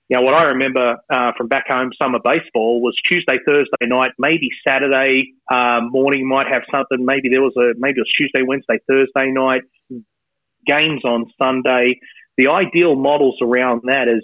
[0.10, 4.12] you know, what I remember uh, from back home summer baseball was Tuesday, Thursday night,
[4.20, 7.04] maybe Saturday uh, morning might have something.
[7.04, 9.62] Maybe there was a maybe it was Tuesday, Wednesday, Thursday night
[10.68, 12.00] games on Sunday.
[12.38, 14.24] The ideal models around that is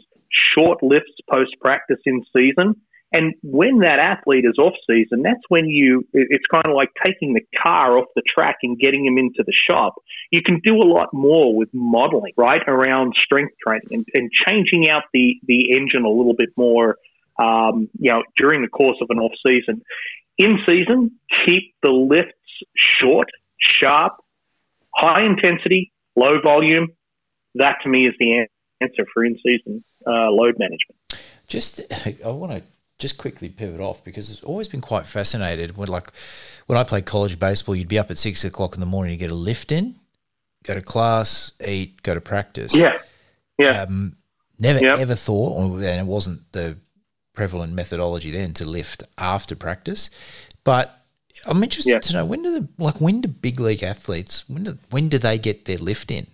[0.56, 2.76] short lifts post practice in season
[3.14, 7.34] And when that athlete is off season, that's when you, it's kind of like taking
[7.34, 9.96] the car off the track and getting him into the shop.
[10.32, 14.90] You can do a lot more with modeling, right, around strength training and, and changing
[14.90, 16.98] out the, the engine a little bit more,
[17.38, 19.82] um, you know, during the course of an off season.
[20.38, 21.12] In season,
[21.46, 22.34] keep the lifts
[22.78, 23.28] short,
[23.60, 24.14] sharp,
[24.96, 26.88] high intensity, low volume.
[27.56, 28.48] That to me is the
[28.80, 30.98] answer for in season uh, load management.
[31.48, 31.82] Just,
[32.26, 32.64] I want to
[33.02, 36.12] just quickly pivot off because it's always been quite fascinated when like
[36.68, 39.18] when I played college baseball, you'd be up at six o'clock in the morning to
[39.18, 39.96] get a lift in,
[40.64, 42.74] go to class, eat, go to practice.
[42.74, 43.00] Yeah.
[43.58, 43.82] Yeah.
[43.82, 44.16] Um,
[44.60, 46.78] never ever thought, and it wasn't the
[47.34, 50.10] prevalent methodology then to lift after practice.
[50.64, 51.04] But
[51.46, 52.02] I'm interested yep.
[52.04, 55.18] to know when do the like when do big league athletes when do when do
[55.18, 56.28] they get their lift in,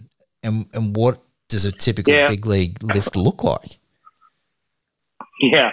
[0.43, 2.27] and and what does a typical yeah.
[2.27, 3.77] big league lift look like?
[5.41, 5.71] Yeah,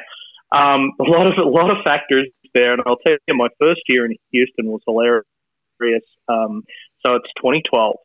[0.55, 3.81] um, a lot of a lot of factors there, and I'll tell you, my first
[3.89, 6.05] year in Houston was hilarious.
[6.29, 6.63] Um,
[7.05, 7.97] so it's 2012.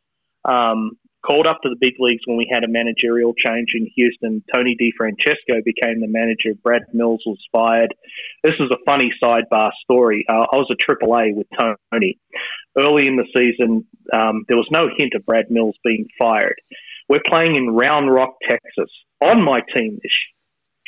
[0.44, 0.92] Um,
[1.24, 4.42] called up to the big leagues when we had a managerial change in Houston.
[4.54, 6.58] Tony DeFrancesco became the manager.
[6.62, 7.94] Brad Mills was fired.
[8.42, 10.24] This is a funny sidebar story.
[10.28, 12.18] Uh, I was a AAA with Tony.
[12.76, 16.56] Early in the season, um, there was no hint of Brad Mills being fired.
[17.08, 18.90] We're playing in Round Rock, Texas.
[19.20, 20.12] On my team this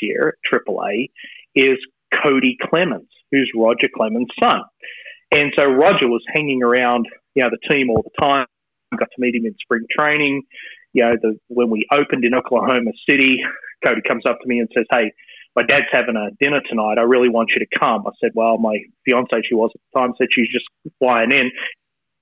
[0.00, 1.10] year, AAA,
[1.54, 1.78] is
[2.22, 4.62] Cody Clemens, who's Roger Clemens' son.
[5.32, 8.46] And so Roger was hanging around, you know, the team all the time.
[8.98, 10.42] Got to meet him in spring training.
[10.92, 13.40] You know, the, when we opened in Oklahoma City,
[13.84, 15.12] Cody comes up to me and says, "Hey,
[15.56, 16.98] my dad's having a dinner tonight.
[16.98, 20.00] I really want you to come." I said, "Well, my fiance, she was at the
[20.00, 20.66] time, said she's just
[20.98, 21.50] flying in."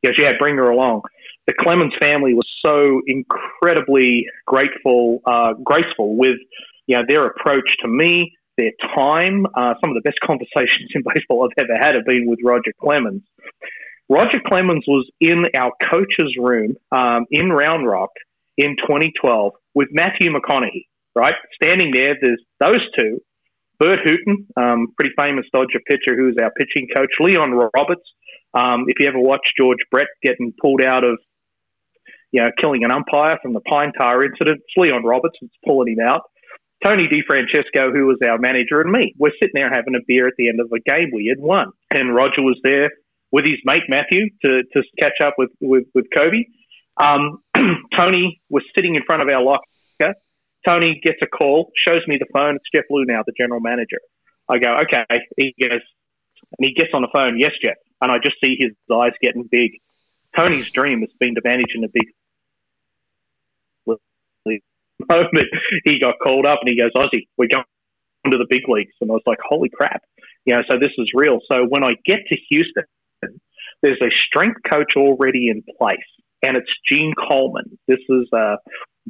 [0.03, 1.03] He goes, "Yeah, bring her along."
[1.49, 6.39] The Clemens family was so incredibly grateful, uh, graceful with
[6.87, 9.47] you know their approach to me, their time.
[9.57, 12.73] Uh, some of the best conversations in baseball I've ever had have been with Roger
[12.79, 13.23] Clemens.
[14.11, 18.11] Roger Clemens was in our coach's room um, in Round Rock
[18.59, 21.35] in 2012 with Matthew McConaughey, right?
[21.55, 23.21] Standing there, there's those two.
[23.79, 27.09] Burt Hooton, um, pretty famous Dodger pitcher who's our pitching coach.
[27.19, 28.05] Leon Roberts.
[28.53, 31.19] Um, if you ever watched George Brett getting pulled out of,
[32.31, 35.97] you know, killing an umpire from the Pine Tar incident, it's Leon Roberts that's pulling
[35.97, 36.23] him out.
[36.85, 39.15] Tony DeFrancesco, who was our manager, and me.
[39.19, 41.73] We're sitting there having a beer at the end of a game we had won.
[41.91, 42.91] And Roger was there
[43.31, 46.45] with his mate Matthew to, to catch up with, with, with Kobe.
[47.01, 47.43] Um,
[47.97, 49.65] Tony was sitting in front of our locker.
[50.67, 52.57] Tony gets a call, shows me the phone.
[52.57, 54.01] It's Jeff Luhnow, the general manager.
[54.49, 55.05] I go, okay.
[55.37, 55.81] He goes,
[56.59, 57.77] and he gets on the phone, yes, Jeff.
[58.01, 59.73] And I just see his eyes getting big.
[60.37, 62.13] Tony's dream has been to manage in a big
[65.09, 65.49] moment
[65.85, 67.65] he got called up and he goes, Ozzy, we're going
[68.31, 68.93] to the big leagues.
[69.01, 70.03] And I was like, holy crap.
[70.45, 71.39] You know, so this is real.
[71.51, 72.85] So when I get to Houston,
[73.83, 75.99] there's a strength coach already in place,
[76.43, 77.79] and it's Gene Coleman.
[77.89, 78.57] This is uh,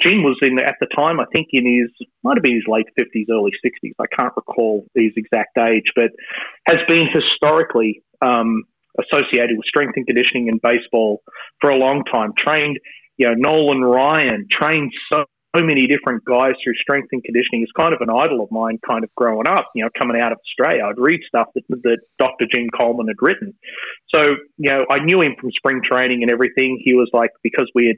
[0.00, 2.87] Gene was in at the time, I think in his might have been his late
[2.96, 3.94] fifties, early sixties.
[3.98, 6.11] I can't recall his exact age, but
[6.68, 8.62] has been historically um,
[8.98, 11.22] associated with strength and conditioning in baseball
[11.61, 12.33] for a long time.
[12.37, 12.79] Trained,
[13.16, 15.24] you know, Nolan Ryan trained so
[15.55, 17.63] so many different guys through strength and conditioning.
[17.63, 19.67] It's kind of an idol of mine, kind of growing up.
[19.75, 22.47] You know, coming out of Australia, I'd read stuff that, that Dr.
[22.53, 23.55] Gene Coleman had written.
[24.15, 26.81] So, you know, I knew him from spring training and everything.
[26.85, 27.97] He was like because we had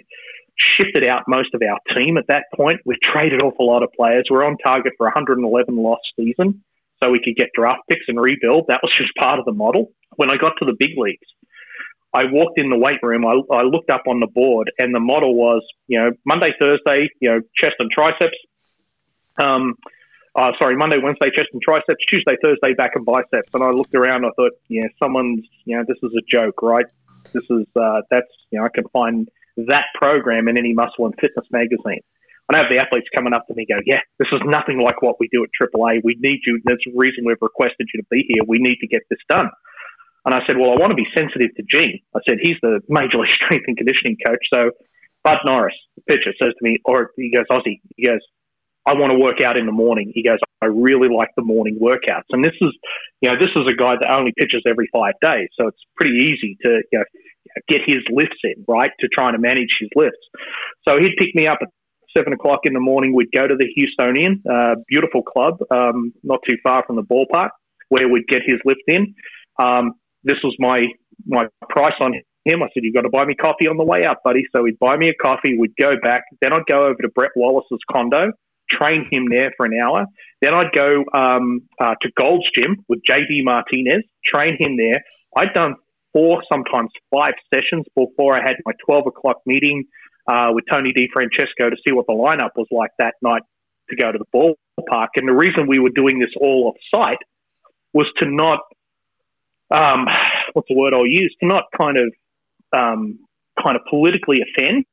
[0.77, 2.81] shifted out most of our team at that point.
[2.85, 4.25] We traded off a lot of players.
[4.31, 6.63] We're on target for 111 loss season,
[7.03, 8.67] so we could get draft picks and rebuild.
[8.69, 9.93] That was just part of the model.
[10.17, 11.27] When I got to the big leagues,
[12.15, 13.25] I walked in the weight room.
[13.25, 17.09] I, I looked up on the board, and the model was, you know, Monday, Thursday,
[17.21, 18.37] you know, chest and triceps.
[19.43, 19.75] Um,
[20.35, 22.05] uh, sorry, Monday, Wednesday, chest and triceps.
[22.09, 23.49] Tuesday, Thursday, back and biceps.
[23.55, 24.25] And I looked around.
[24.25, 26.87] I thought, yeah, someone's, you know, this is a joke, right?
[27.33, 31.15] This is uh, that's, you know, I can find that program in any muscle and
[31.21, 32.01] fitness magazine.
[32.55, 35.17] I have the athletes coming up to me, go, yeah, this is nothing like what
[35.19, 36.01] we do at AAA.
[36.05, 36.61] We need you.
[36.65, 38.43] That's the reason we've requested you to be here.
[38.47, 39.49] We need to get this done.
[40.25, 42.01] And I said, well, I want to be sensitive to Gene.
[42.15, 44.43] I said, he's the major league strength and conditioning coach.
[44.53, 44.71] So
[45.25, 48.21] Bud Norris, the pitcher, says to me, or he goes, Ozzy, he goes,
[48.87, 50.11] I want to work out in the morning.
[50.15, 52.27] He goes, I really like the morning workouts.
[52.31, 52.75] And this is,
[53.21, 55.49] you know, this is a guy that only pitches every five days.
[55.59, 57.05] So it's pretty easy to, you know,
[57.69, 58.91] get his lifts in, right?
[59.01, 60.23] To try to manage his lifts.
[60.87, 61.69] So he'd pick me up at
[62.17, 63.15] seven o'clock in the morning.
[63.15, 67.51] We'd go to the Houstonian, uh, beautiful club, um, not too far from the ballpark,
[67.89, 69.15] where we'd get his lift in.
[69.63, 69.93] Um,
[70.25, 70.87] this was my
[71.27, 72.63] my price on him.
[72.63, 74.79] I said, "You've got to buy me coffee on the way out, buddy." So he'd
[74.79, 75.57] buy me a coffee.
[75.59, 76.23] We'd go back.
[76.41, 78.33] Then I'd go over to Brett Wallace's condo,
[78.71, 80.07] train him there for an hour.
[80.41, 85.03] Then I'd go um, uh, to Gold's Gym with JD Martinez, train him there.
[85.37, 85.77] I'd done
[86.13, 89.85] four, sometimes five sessions before I had my 12 o'clock meeting
[90.31, 93.43] uh, with Tony DeFrancesco to see what the lineup was like that night
[93.91, 95.09] to go to the ballpark.
[95.17, 97.19] And the reason we were doing this all off site
[97.93, 98.61] was to not,
[99.73, 100.07] um,
[100.53, 102.13] what's the word I'll use, to not kind of
[102.73, 103.19] um,
[103.63, 104.85] kind of politically offend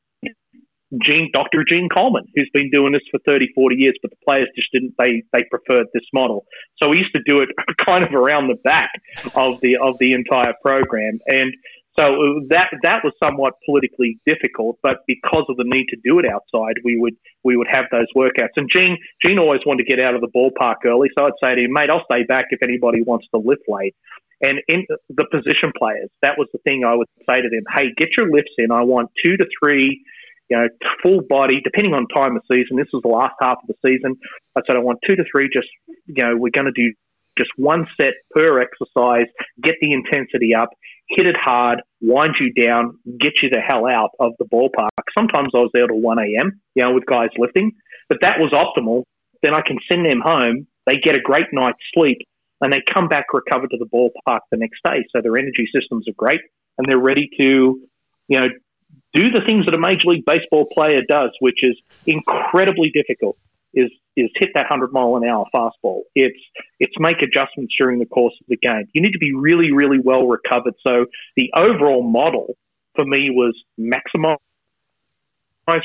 [1.04, 1.64] Gene, Dr.
[1.70, 4.96] Gene Coleman, who's been doing this for 30, 40 years, but the players just didn't,
[4.98, 6.46] they, they preferred this model.
[6.82, 7.50] So we used to do it
[7.86, 8.90] kind of around the back
[9.36, 11.20] of the, of the entire program.
[11.28, 11.54] And
[11.98, 16.26] so that, that was somewhat politically difficult, but because of the need to do it
[16.26, 17.14] outside, we would,
[17.44, 18.56] we would have those workouts.
[18.56, 21.10] And Gene, Gene always wanted to get out of the ballpark early.
[21.16, 23.96] So I'd say to him, mate, I'll stay back if anybody wants to lift late.
[24.42, 27.92] And in the position players, that was the thing I would say to them, hey,
[27.98, 28.72] get your lifts in.
[28.72, 30.02] I want two to three
[30.50, 30.68] you know,
[31.04, 32.78] full body, depending on time of season.
[32.78, 34.18] This was the last half of the season.
[34.58, 35.50] I said I want two to three.
[35.54, 35.68] Just
[36.08, 36.94] you know, we're going to do
[37.38, 39.28] just one set per exercise.
[39.62, 40.70] Get the intensity up,
[41.08, 44.90] hit it hard, wind you down, get you the hell out of the ballpark.
[45.18, 46.60] Sometimes I was there till one a.m.
[46.76, 47.72] You know, with guys lifting,
[48.10, 49.04] but that was optimal.
[49.44, 50.68] Then I can send them home.
[50.86, 52.18] They get a great night's sleep,
[52.62, 55.06] and they come back recovered to the ballpark the next day.
[55.16, 56.42] So their energy systems are great,
[56.78, 57.80] and they're ready to,
[58.28, 58.48] you know,
[59.14, 63.38] do the things that a major league baseball player does, which is incredibly difficult.
[63.74, 66.02] Is is hit that hundred mile an hour fastball.
[66.16, 66.40] It's
[66.80, 68.88] it's make adjustments during the course of the game.
[68.94, 70.74] You need to be really really well recovered.
[70.86, 72.56] So the overall model
[72.96, 74.38] for me was maximize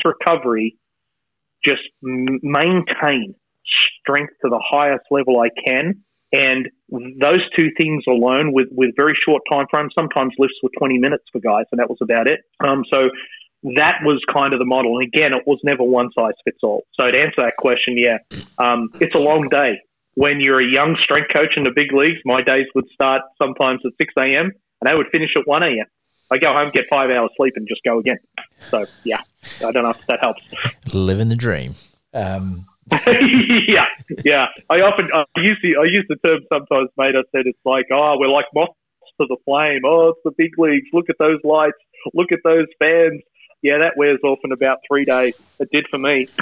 [0.03, 0.77] recovery,
[1.63, 3.35] just maintain
[4.01, 9.15] strength to the highest level I can, and those two things alone, with, with very
[9.25, 12.41] short time frames, sometimes lifts were 20 minutes for guys, and that was about it.
[12.65, 13.09] Um, so
[13.75, 14.97] that was kind of the model.
[14.97, 16.83] And again, it was never one size fits all.
[16.99, 18.17] So to answer that question, yeah,
[18.57, 19.79] um, it's a long day.
[20.15, 23.81] When you're a young strength coach in the big leagues, my days would start sometimes
[23.85, 24.45] at 6 a.m.
[24.45, 25.85] and they would finish at 1 a.m.
[26.31, 28.17] I go home, get five hours sleep, and just go again.
[28.69, 29.17] So yeah,
[29.63, 30.41] I don't know if that helps.
[30.93, 31.75] Living the dream.
[32.13, 32.65] Um,
[33.67, 33.85] yeah,
[34.23, 34.45] yeah.
[34.69, 37.15] I often I use the I use the term sometimes, mate.
[37.15, 38.73] I said it's like, oh, we're like moths
[39.19, 39.81] to the flame.
[39.85, 40.87] Oh, it's the big leagues.
[40.93, 41.77] Look at those lights.
[42.13, 43.21] Look at those fans.
[43.61, 45.33] Yeah, that wears off in about three days.
[45.59, 46.27] It did for me.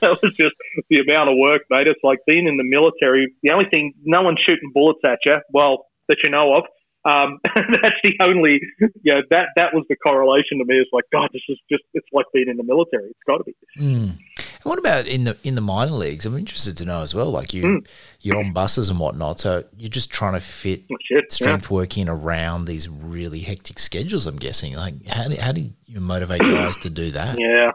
[0.00, 0.54] that was just
[0.88, 1.86] the amount of work, mate.
[1.86, 3.34] It's like being in the military.
[3.42, 5.36] The only thing, no one's shooting bullets at you.
[5.52, 6.64] Well, that you know of.
[7.04, 8.60] Um, that's the only,
[9.04, 10.76] know, that that was the correlation to me.
[10.76, 13.10] It's like, God, this is just, it's like being in the military.
[13.10, 13.54] It's got to be.
[13.78, 14.18] Mm.
[14.62, 16.26] What about in the in the minor leagues?
[16.26, 17.30] I'm interested to know as well.
[17.30, 17.86] Like you, mm.
[18.20, 21.74] you're on buses and whatnot, so you're just trying to fit Shit, strength yeah.
[21.76, 24.26] work in around these really hectic schedules.
[24.26, 24.74] I'm guessing.
[24.74, 27.38] Like, how do, how do you motivate guys to do that?
[27.50, 27.72] Yeah,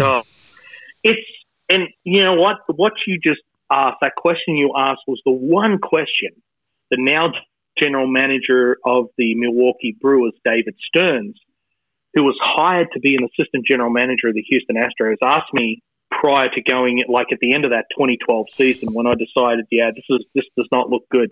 [0.00, 0.22] oh,
[1.02, 1.20] it's
[1.68, 2.56] and you know what?
[2.74, 6.30] What you just asked, that question you asked, was the one question
[6.90, 7.32] that now
[7.78, 11.38] general manager of the Milwaukee Brewers, David Stearns,
[12.16, 15.82] who was hired to be an assistant general manager of the Houston Astros, asked me
[16.10, 19.90] prior to going, like at the end of that 2012 season, when I decided, yeah,
[19.94, 21.30] this is this does not look good.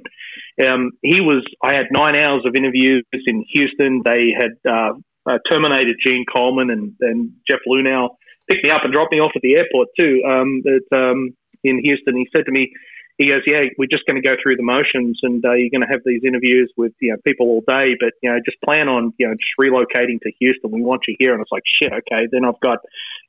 [0.62, 1.42] Um, he was.
[1.62, 4.02] I had nine hours of interviews in Houston.
[4.04, 4.92] They had uh,
[5.26, 8.10] uh, terminated Gene Coleman and, and Jeff Luhnow
[8.50, 10.22] picked me up and dropped me off at the airport too.
[10.28, 12.70] Um, at, um, in Houston, he said to me,
[13.18, 15.86] he goes, "Yeah, we're just going to go through the motions, and uh, you're going
[15.86, 18.88] to have these interviews with you know people all day, but you know just plan
[18.88, 20.70] on you know just relocating to Houston.
[20.70, 22.78] We want you here." And it's like, "Shit, okay." Then I've got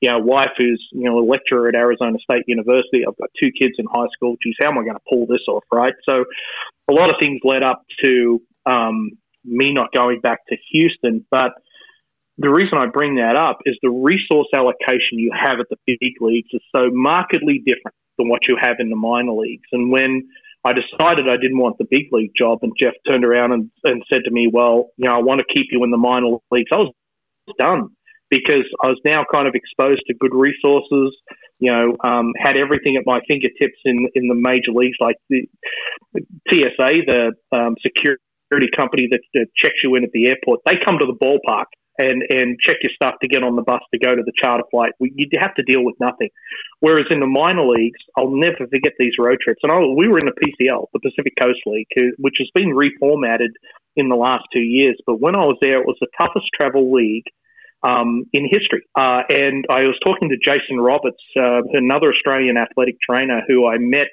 [0.02, 3.06] you know wife who's you know a lecturer at Arizona State University.
[3.08, 4.36] I've got two kids in high school.
[4.42, 5.94] Geez, how am I going to pull this off, right?
[6.10, 6.26] So
[6.90, 9.12] a lot of things led up to um,
[9.44, 11.52] me not going back to Houston, but
[12.38, 16.14] the reason I bring that up is the resource allocation you have at the big
[16.20, 19.68] leagues is so markedly different than what you have in the minor leagues.
[19.72, 20.28] And when
[20.66, 24.04] I decided I didn't want the big league job, and Jeff turned around and, and
[24.12, 26.70] said to me, Well, you know, I want to keep you in the minor leagues,
[26.74, 26.94] I was
[27.58, 27.90] done
[28.30, 31.16] because I was now kind of exposed to good resources.
[31.60, 35.48] You know, um, had everything at my fingertips in in the major leagues, like the
[36.52, 40.62] TSA, the um, security company that, that checks you in at the airport.
[40.66, 41.66] They come to the ballpark
[41.98, 44.64] and and check your stuff to get on the bus to go to the charter
[44.72, 44.92] flight.
[45.00, 46.30] You have to deal with nothing.
[46.80, 49.60] Whereas in the minor leagues, I'll never forget these road trips.
[49.64, 51.88] And I, we were in the PCL, the Pacific Coast League,
[52.18, 53.54] which has been reformatted
[53.96, 54.98] in the last two years.
[55.06, 57.26] But when I was there, it was the toughest travel league
[57.84, 58.84] um, in history.
[58.98, 63.78] Uh, and I was talking to Jason Roberts, uh, another Australian athletic trainer who I
[63.78, 64.08] met.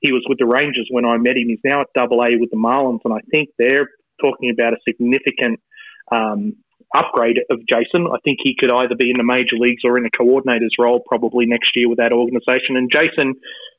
[0.00, 1.48] He was with the Rangers when I met him.
[1.48, 3.88] He's now at Double A with the Marlins, and I think they're
[4.20, 5.60] talking about a significant
[6.10, 6.54] um,
[6.96, 8.06] upgrade of Jason.
[8.08, 11.02] I think he could either be in the major leagues or in a coordinator's role
[11.06, 12.76] probably next year with that organization.
[12.76, 13.34] And Jason,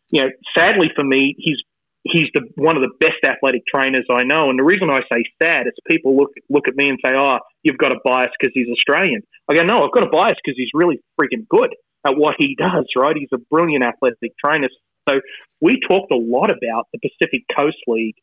[0.09, 1.57] you know, sadly for me, he's
[2.03, 4.49] he's the one of the best athletic trainers I know.
[4.49, 7.39] And the reason I say sad is people look look at me and say, "Oh,
[7.63, 10.57] you've got a bias because he's Australian." I go, "No, I've got a bias because
[10.57, 12.85] he's really freaking good at what he does.
[12.95, 13.15] Right?
[13.17, 14.69] He's a brilliant athletic trainer."
[15.07, 15.21] So
[15.61, 18.15] we talked a lot about the Pacific Coast League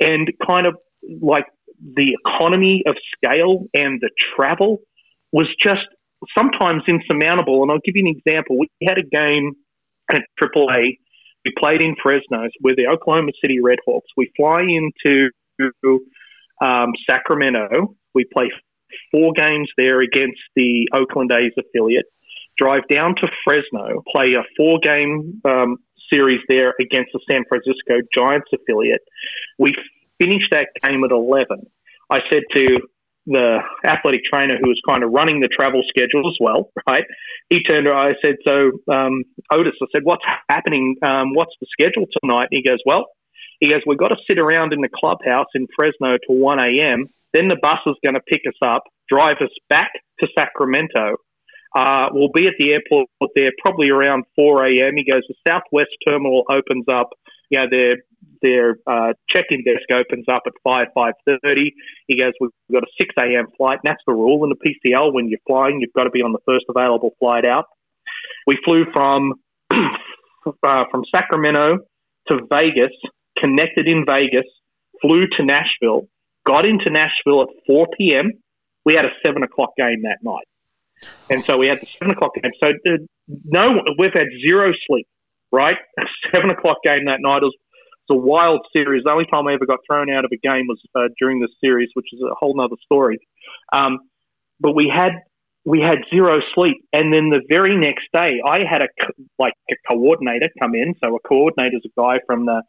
[0.00, 0.76] and kind of
[1.20, 1.46] like
[1.82, 4.80] the economy of scale and the travel
[5.32, 5.86] was just
[6.36, 7.62] sometimes insurmountable.
[7.62, 8.58] And I'll give you an example.
[8.58, 9.52] We had a game
[10.10, 10.96] at AAA
[11.44, 14.08] we played in Fresno with the Oklahoma City Redhawks.
[14.16, 15.30] We fly into
[16.62, 17.96] um, Sacramento.
[18.14, 18.50] We play
[19.10, 22.06] four games there against the Oakland A's affiliate.
[22.58, 25.78] Drive down to Fresno, play a four game um,
[26.12, 29.00] series there against the San Francisco Giants affiliate.
[29.58, 29.74] We
[30.20, 31.66] finished that game at 11.
[32.10, 32.78] I said to
[33.26, 37.04] the athletic trainer who was kind of running the travel schedule as well, right?
[37.48, 38.08] He turned around.
[38.08, 40.96] I said, "So, um, Otis," I said, "What's happening?
[41.02, 43.06] Um, what's the schedule tonight?" And he goes, "Well,"
[43.60, 47.06] he goes, "We've got to sit around in the clubhouse in Fresno till one a.m.
[47.32, 51.16] Then the bus is going to pick us up, drive us back to Sacramento.
[51.76, 54.96] Uh, we'll be at the airport there probably around 4 a.m.
[54.96, 57.10] He goes, the Southwest terminal opens up.
[57.48, 57.96] You know, they're
[58.42, 61.74] their uh, check-in desk opens up at five five thirty.
[62.06, 63.46] He goes, "We've got a six a.m.
[63.56, 65.12] flight, and that's the rule in the PCL.
[65.12, 67.66] When you're flying, you've got to be on the first available flight out."
[68.46, 69.34] We flew from
[69.70, 71.78] uh, from Sacramento
[72.28, 72.92] to Vegas,
[73.38, 74.46] connected in Vegas,
[75.00, 76.08] flew to Nashville,
[76.46, 78.32] got into Nashville at four p.m.
[78.84, 80.46] We had a seven o'clock game that night,
[81.28, 82.52] and so we had the seven o'clock game.
[82.62, 82.96] So uh,
[83.44, 85.06] no, we've had zero sleep.
[85.52, 85.76] Right,
[86.32, 87.54] seven o'clock game that night was
[88.10, 89.04] a wild series.
[89.04, 91.50] The only time I ever got thrown out of a game was uh, during this
[91.60, 93.18] series, which is a whole other story.
[93.72, 93.98] Um,
[94.60, 95.12] but we had
[95.64, 98.88] we had zero sleep, and then the very next day, I had a
[99.38, 100.94] like a coordinator come in.
[101.02, 102.62] So a coordinator is a guy from the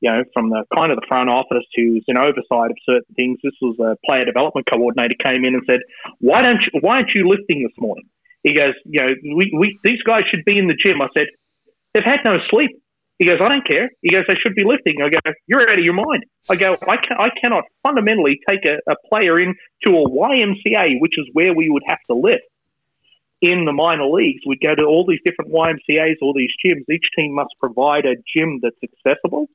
[0.00, 3.38] you know from the kind of the front office who's in oversight of certain things.
[3.42, 5.80] This was a player development coordinator came in and said,
[6.20, 8.08] "Why don't you, why aren't you lifting this morning?"
[8.42, 11.26] He goes, "You know, we, we these guys should be in the gym." I said,
[11.92, 12.70] "They've had no sleep."
[13.18, 13.90] He goes, I don't care.
[14.00, 15.02] He goes, they should be lifting.
[15.02, 16.24] I go, you're out of your mind.
[16.48, 21.18] I go, I, can, I cannot fundamentally take a, a player into a YMCA, which
[21.18, 22.44] is where we would have to lift
[23.40, 24.42] in the minor leagues.
[24.46, 26.84] We'd go to all these different YMCAs, all these gyms.
[26.88, 29.48] Each team must provide a gym that's accessible.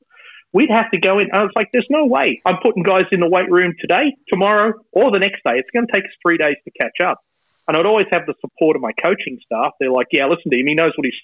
[0.52, 1.30] We'd have to go in.
[1.34, 4.74] I was like, there's no way I'm putting guys in the weight room today, tomorrow,
[4.92, 5.54] or the next day.
[5.56, 7.20] It's going to take us three days to catch up.
[7.68, 9.72] And I'd always have the support of my coaching staff.
[9.80, 10.68] They're like, yeah, listen to him.
[10.68, 11.16] He knows what he's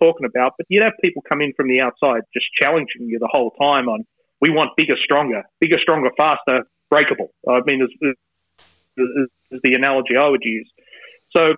[0.00, 0.54] talking about.
[0.56, 3.88] But you'd have people come in from the outside just challenging you the whole time
[3.88, 4.04] on
[4.40, 7.32] we want bigger, stronger, bigger, stronger, faster, breakable.
[7.48, 8.14] I mean, is,
[8.98, 10.70] is, is the analogy I would use.
[11.34, 11.54] So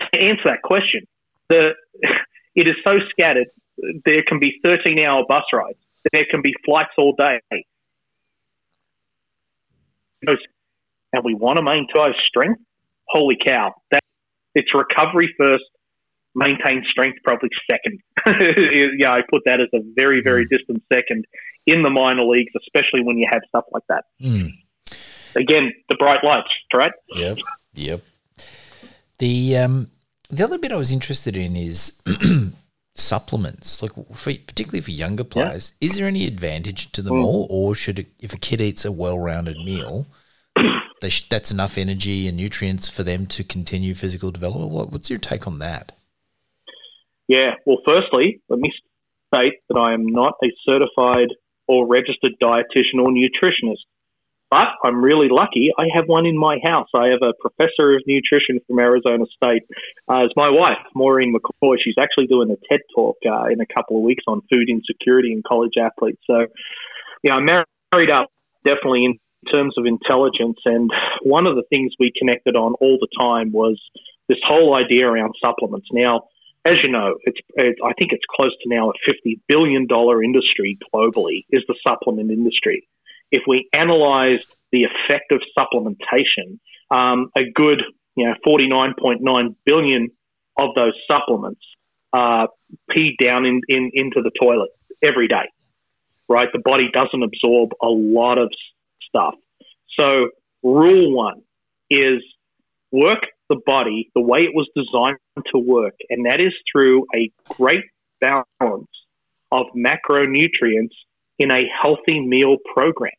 [0.00, 1.06] to answer that question,
[1.48, 1.70] the
[2.54, 3.48] it is so scattered.
[4.04, 5.78] There can be 13 hour bus rides.
[6.12, 7.40] There can be flights all day.
[10.24, 12.60] And we want to maintain strength.
[13.08, 13.74] Holy cow!
[13.90, 14.02] That
[14.54, 15.64] it's recovery first,
[16.34, 18.00] maintain strength probably second.
[18.98, 20.50] yeah, I put that as a very, very mm.
[20.50, 21.24] distant second
[21.66, 24.04] in the minor leagues, especially when you have stuff like that.
[24.22, 24.50] Mm.
[25.34, 26.92] Again, the bright lights, right?
[27.14, 27.38] Yep.
[27.74, 28.02] Yep.
[29.18, 29.90] The um,
[30.30, 32.02] the other bit I was interested in is
[32.94, 35.72] supplements, like for, particularly for younger players.
[35.80, 35.86] Yeah.
[35.86, 37.24] Is there any advantage to them mm.
[37.24, 40.06] all, or should it, if a kid eats a well-rounded meal,
[41.08, 44.70] sh- that's enough energy and nutrients for them to continue physical development?
[44.70, 45.92] What, what's your take on that?
[47.28, 48.72] Yeah, well, firstly, let me
[49.32, 51.28] state that I am not a certified
[51.68, 53.84] or registered dietitian or nutritionist.
[54.50, 55.70] But I'm really lucky.
[55.78, 56.88] I have one in my house.
[56.94, 59.62] I have a professor of nutrition from Arizona State.
[60.06, 61.76] Uh, it's my wife, Maureen McCoy.
[61.82, 65.32] She's actually doing a TED talk uh, in a couple of weeks on food insecurity
[65.32, 66.20] in college athletes.
[66.26, 66.44] So,
[67.22, 68.28] yeah, I'm married up
[68.62, 69.18] definitely in
[69.50, 70.58] terms of intelligence.
[70.66, 70.90] And
[71.22, 73.80] one of the things we connected on all the time was
[74.28, 75.88] this whole idea around supplements.
[75.92, 76.24] Now,
[76.64, 79.86] as you know, it's, I think it's close to now a $50 billion
[80.24, 82.88] industry globally is the supplement industry.
[83.30, 86.58] If we analyze the effect of supplementation,
[86.90, 87.82] um, a good
[88.14, 90.10] you know 49.9 billion
[90.58, 91.62] of those supplements
[92.12, 92.46] uh,
[92.90, 94.70] pee down in, in, into the toilet
[95.02, 95.48] every day,
[96.28, 96.48] right?
[96.52, 98.50] The body doesn't absorb a lot of
[99.08, 99.34] stuff.
[99.98, 100.28] So
[100.62, 101.42] rule one
[101.90, 102.22] is
[102.90, 103.20] work
[103.52, 105.18] the body the way it was designed
[105.52, 107.84] to work, and that is through a great
[108.20, 108.94] balance
[109.50, 110.96] of macronutrients
[111.38, 113.12] in a healthy meal program,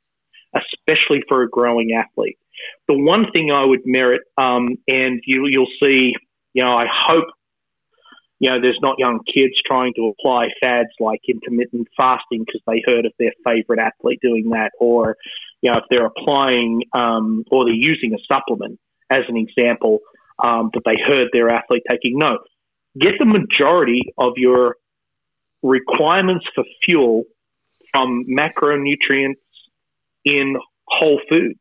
[0.56, 2.40] especially for a growing athlete.
[2.88, 6.14] the one thing I would merit, um, and you, you'll see,
[6.54, 7.26] you know, I hope,
[8.40, 12.84] you know, there's not young kids trying to apply fads like intermittent fasting because they
[12.86, 15.16] heard of their favorite athlete doing that, or,
[15.62, 18.80] you know, if they're applying um, or they're using a supplement
[19.10, 20.00] as an example
[20.42, 22.18] um, that they heard their athlete taking.
[22.18, 22.40] No,
[23.00, 24.78] get the majority of your
[25.62, 27.24] requirements for fuel
[27.92, 29.36] from macronutrients
[30.26, 30.56] in
[30.88, 31.60] whole foods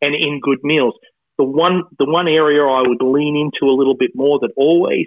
[0.00, 0.94] and in good meals.
[1.36, 5.06] The one, the one area I would lean into a little bit more that always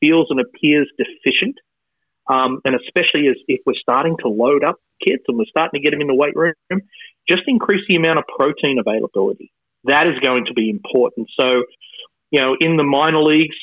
[0.00, 1.56] feels and appears deficient,
[2.28, 5.84] um, and especially as if we're starting to load up kids and we're starting to
[5.84, 6.54] get them in the weight room,
[7.28, 9.52] just increase the amount of protein availability.
[9.84, 11.28] That is going to be important.
[11.38, 11.64] So,
[12.32, 13.56] you know, in the minor leagues,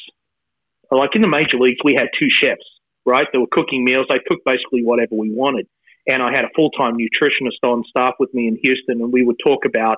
[0.91, 2.63] like in the major leagues, we had two chefs,
[3.05, 3.27] right?
[3.33, 4.05] They were cooking meals.
[4.09, 5.67] They cooked basically whatever we wanted.
[6.07, 9.25] And I had a full time nutritionist on staff with me in Houston, and we
[9.25, 9.97] would talk about,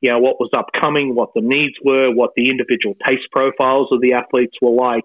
[0.00, 4.00] you know, what was upcoming, what the needs were, what the individual taste profiles of
[4.00, 5.04] the athletes were like.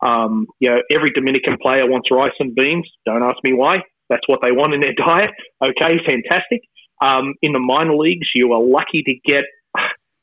[0.00, 2.88] Um, you know, every Dominican player wants rice and beans.
[3.04, 3.82] Don't ask me why.
[4.08, 5.30] That's what they want in their diet.
[5.62, 6.62] Okay, fantastic.
[7.02, 9.44] Um, in the minor leagues, you are lucky to get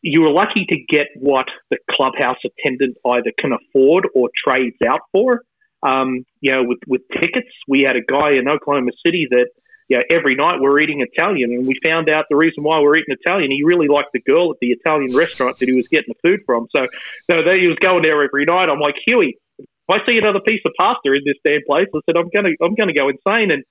[0.01, 5.01] you were lucky to get what the clubhouse attendant either can afford or trades out
[5.11, 5.41] for.
[5.83, 9.47] Um, you know, with, with tickets, we had a guy in Oklahoma City that,
[9.89, 12.97] you know, every night we're eating Italian, and we found out the reason why we're
[12.97, 13.51] eating Italian.
[13.51, 16.41] He really liked the girl at the Italian restaurant that he was getting the food
[16.45, 16.67] from.
[16.75, 16.87] So,
[17.29, 18.69] so he was going there every night.
[18.69, 21.99] I'm like, Huey, if I see another piece of pasta in this damn place, I
[22.05, 23.51] said, I'm gonna, I'm gonna go insane.
[23.51, 23.63] And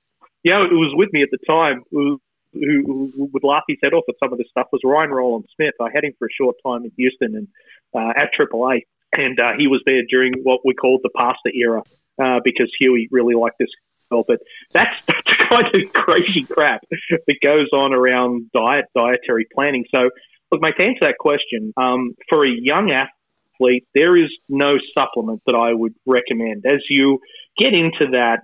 [0.43, 1.83] you know, it was with me at the time.
[1.91, 2.20] Who,
[2.61, 5.74] who, who would laugh his head off at some of this stuff was Ryan Rowland-Smith.
[5.80, 7.48] I had him for a short time in Houston and
[7.94, 8.82] uh, at AAA
[9.16, 11.82] and uh, he was there during what we called the pasta era
[12.22, 13.70] uh, because Huey really liked this
[14.11, 14.24] girl.
[14.26, 14.40] But
[14.72, 19.84] that's, that's kind of crazy crap that goes on around diet, dietary planning.
[19.94, 20.11] So,
[20.50, 25.42] look, mate, to answer that question, um, for a young athlete, there is no supplement
[25.46, 26.64] that I would recommend.
[26.66, 27.20] As you
[27.59, 28.40] get into that,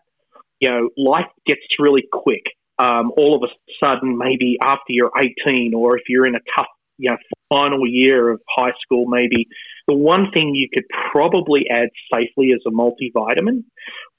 [0.61, 2.43] you know, life gets really quick.
[2.79, 3.53] Um, all of a
[3.85, 5.13] sudden, maybe after you're
[5.47, 6.67] 18, or if you're in a tough,
[6.99, 7.17] you know,
[7.49, 9.47] final year of high school, maybe
[9.87, 13.65] the one thing you could probably add safely as a multivitamin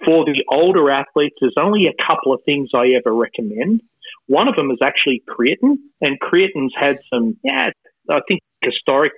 [0.05, 3.81] for the older athletes, there's only a couple of things I ever recommend.
[4.27, 7.69] One of them is actually creatine, and creatine's had some, yeah,
[8.09, 9.13] I think historic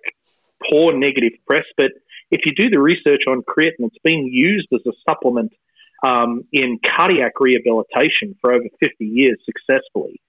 [0.69, 1.91] poor negative press, but
[2.31, 5.51] if you do the research on creatine, it's being used as a supplement
[6.04, 10.20] um, in cardiac rehabilitation for over 50 years successfully.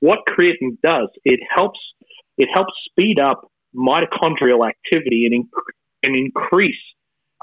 [0.00, 1.78] What creatine does, it helps
[2.38, 5.72] it helps speed up mitochondrial activity and, inc-
[6.02, 6.74] and increase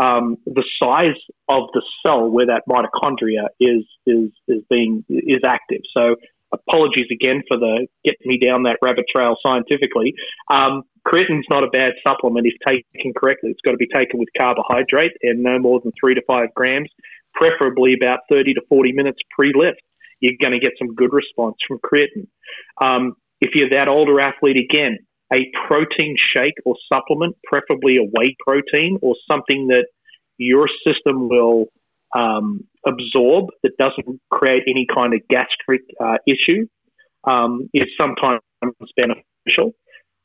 [0.02, 1.20] um, the size
[1.50, 5.82] of the cell where that mitochondria is is is being is active.
[5.96, 6.16] So
[6.52, 10.14] apologies again for the getting me down that rabbit trail scientifically.
[10.52, 13.52] Um, creatine's not a bad supplement if taken correctly.
[13.52, 16.90] It's got to be taken with carbohydrate and no more than three to five grams,
[17.34, 19.82] preferably about 30 to 40 minutes pre-lift.
[20.20, 22.28] You're going to get some good response from creatine.
[22.82, 25.00] Um, if you're that older athlete again,
[25.34, 29.88] a protein shake or supplement, preferably a whey protein or something that
[30.38, 31.66] your system will
[32.16, 36.68] um, absorb that doesn't create any kind of gastric uh, issue,
[37.24, 38.42] um, is sometimes
[38.96, 39.74] beneficial.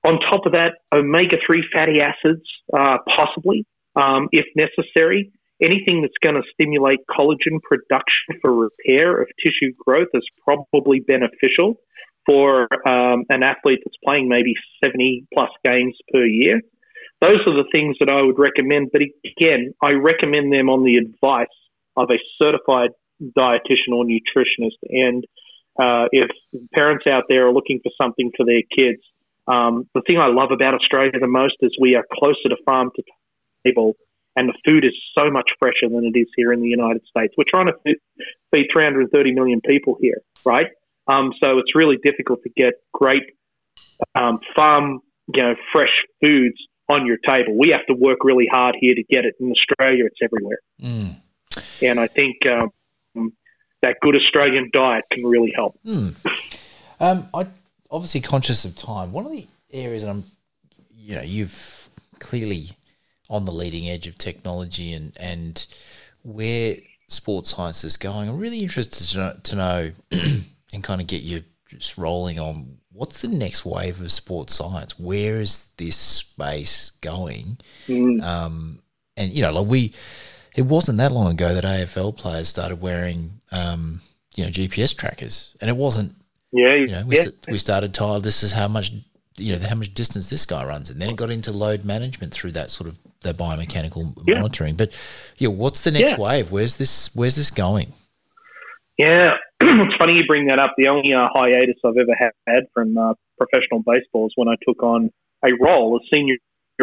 [0.06, 2.44] On top of that, omega 3 fatty acids,
[2.76, 5.32] uh, possibly, um, if necessary.
[5.60, 11.80] Anything that's going to stimulate collagen production for repair of tissue growth is probably beneficial
[12.26, 14.54] for um, an athlete that's playing maybe
[14.84, 16.60] 70 plus games per year.
[17.20, 18.90] Those are the things that I would recommend.
[18.92, 21.46] But again, I recommend them on the advice
[21.96, 22.90] of a certified
[23.20, 24.78] dietitian or nutritionist.
[24.88, 25.24] And
[25.80, 26.30] uh, if
[26.74, 29.02] parents out there are looking for something for their kids,
[29.48, 32.90] um, the thing I love about Australia the most is we are closer to farm
[32.94, 33.02] to
[33.66, 33.94] table,
[34.38, 37.34] and the food is so much fresher than it is here in the United States.
[37.36, 37.72] We're trying to
[38.52, 40.68] feed 330 million people here, right?
[41.08, 43.24] Um, so it's really difficult to get great
[44.14, 45.00] um, farm,
[45.34, 45.90] you know, fresh
[46.22, 46.56] foods
[46.88, 47.58] on your table.
[47.58, 49.34] We have to work really hard here to get it.
[49.40, 50.58] In Australia, it's everywhere.
[50.80, 51.16] Mm.
[51.82, 53.32] And I think um,
[53.82, 55.80] that good Australian diet can really help.
[55.84, 56.14] Mm.
[57.00, 57.46] Um, I
[57.90, 59.10] obviously conscious of time.
[59.10, 60.22] One of the areas that I'm,
[60.96, 61.88] you know, you've
[62.20, 62.70] clearly
[63.28, 65.66] on the leading edge of technology and and
[66.22, 66.76] where
[67.08, 68.28] sports science is going.
[68.28, 69.92] I'm really interested to know, to know
[70.72, 74.98] and kind of get you just rolling on what's the next wave of sports science?
[74.98, 77.58] Where is this space going?
[77.86, 78.22] Mm.
[78.22, 78.82] Um,
[79.16, 79.94] and you know, like we,
[80.56, 84.00] it wasn't that long ago that AFL players started wearing, um,
[84.34, 86.14] you know, GPS trackers, and it wasn't.
[86.50, 87.22] Yeah, you know, we, yeah.
[87.22, 88.22] st- we started tired.
[88.22, 88.92] This is how much
[89.38, 92.32] you know how much distance this guy runs, and then it got into load management
[92.32, 94.36] through that sort of the biomechanical yeah.
[94.36, 94.74] monitoring.
[94.76, 94.92] But
[95.36, 96.20] yeah, what's the next yeah.
[96.20, 96.50] wave?
[96.50, 97.14] Where's this?
[97.14, 97.92] Where's this going?
[98.98, 100.74] Yeah, it's funny you bring that up.
[100.76, 104.82] The only uh, hiatus I've ever had from uh, professional baseball is when I took
[104.82, 105.10] on
[105.44, 106.36] a role as senior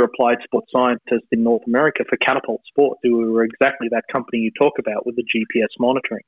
[0.03, 4.51] applied sports scientist in North America for Catapult Sports, who were exactly that company you
[4.59, 6.23] talk about with the GPS monitoring.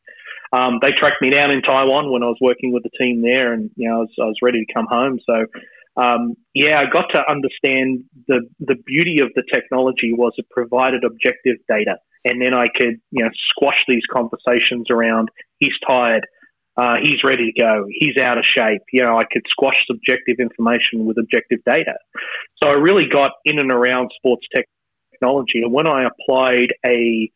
[0.53, 3.51] Um, they tracked me down in Taiwan when I was working with the team there,
[3.51, 5.19] and you know I was, I was ready to come home.
[5.25, 5.45] So
[5.97, 11.03] um, yeah, I got to understand the the beauty of the technology was it provided
[11.03, 15.29] objective data, and then I could you know squash these conversations around.
[15.59, 16.27] He's tired.
[16.77, 17.85] Uh, he's ready to go.
[17.89, 18.83] He's out of shape.
[18.93, 21.95] You know, I could squash subjective information with objective data.
[22.61, 25.61] So I really got in and around sports technology.
[25.63, 27.31] And when I applied a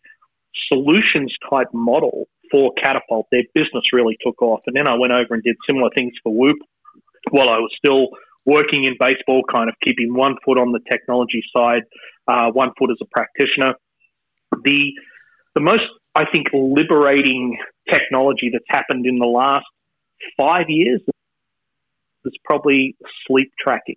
[0.72, 4.62] solutions type model for Catapult, their business really took off.
[4.68, 6.58] And then I went over and did similar things for Whoop
[7.32, 8.10] while I was still
[8.46, 11.84] working in baseball, kind of keeping one foot on the technology side,
[12.28, 13.76] uh, one foot as a practitioner.
[14.64, 14.92] The
[15.56, 15.84] the most
[16.16, 17.58] I think liberating
[17.90, 19.66] technology that's happened in the last
[20.38, 21.02] five years
[22.26, 22.96] is probably
[23.28, 23.96] sleep tracking.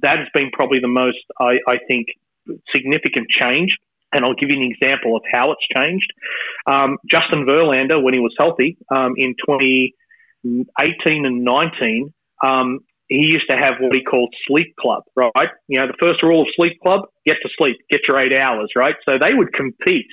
[0.00, 2.08] That has been probably the most I, I think
[2.74, 3.76] significant change.
[4.14, 6.12] And I'll give you an example of how it's changed.
[6.66, 12.12] Um, Justin Verlander, when he was healthy um, in 2018 and 19,
[12.42, 15.50] um, he used to have what he called sleep club, right?
[15.68, 18.70] You know, the first rule of sleep club, get to sleep, get your eight hours,
[18.76, 18.94] right?
[19.08, 20.06] So they would compete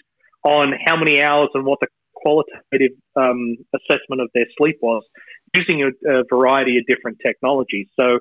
[0.44, 5.04] on how many hours and what the qualitative um, assessment of their sleep was
[5.56, 7.88] using a, a variety of different technologies.
[8.00, 8.20] So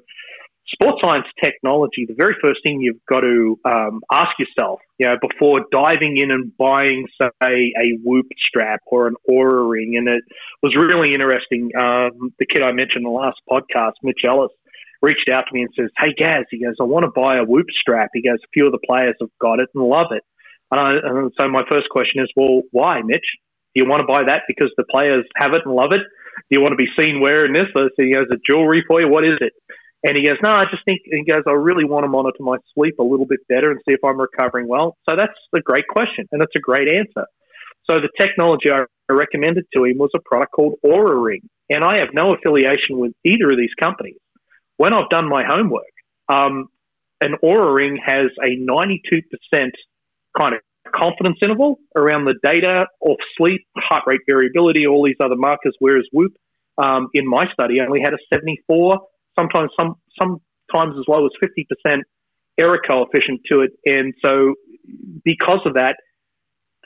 [0.73, 5.17] sports science technology, the very first thing you've got to um, ask yourself, you know,
[5.21, 10.23] before diving in and buying, say, a Whoop strap or an Oura ring, and it
[10.63, 11.71] was really interesting.
[11.79, 14.53] Um, the kid I mentioned in the last podcast, Mitch Ellis,
[15.01, 17.45] reached out to me and says, "Hey, Gaz," he goes, "I want to buy a
[17.45, 20.23] Whoop strap." He goes, "A few of the players have got it and love it."
[20.71, 23.25] And, I, and so my first question is, "Well, why, Mitch?
[23.75, 26.03] Do you want to buy that because the players have it and love it?
[26.51, 27.69] Do you want to be seen wearing this?
[27.75, 29.09] So he goes, "A jewelry for you?
[29.09, 29.53] What is it?"
[30.05, 32.57] And he goes, no, I just think, he goes, I really want to monitor my
[32.75, 34.97] sleep a little bit better and see if I'm recovering well.
[35.09, 37.27] So that's a great question and that's a great answer.
[37.91, 41.49] So the technology I recommended to him was a product called Oura Ring.
[41.71, 44.19] And I have no affiliation with either of these companies.
[44.77, 45.83] When I've done my homework,
[46.29, 46.69] um,
[47.21, 49.71] an Oura Ring has a 92%
[50.39, 50.61] kind of
[50.95, 56.05] confidence interval around the data of sleep, heart rate variability, all these other markers, whereas
[56.13, 56.33] Whoop
[56.79, 59.01] um, in my study only had a 74
[59.39, 62.01] sometimes some sometimes as low as 50%
[62.59, 63.71] error coefficient to it.
[63.87, 64.55] And so
[65.25, 65.97] because of that,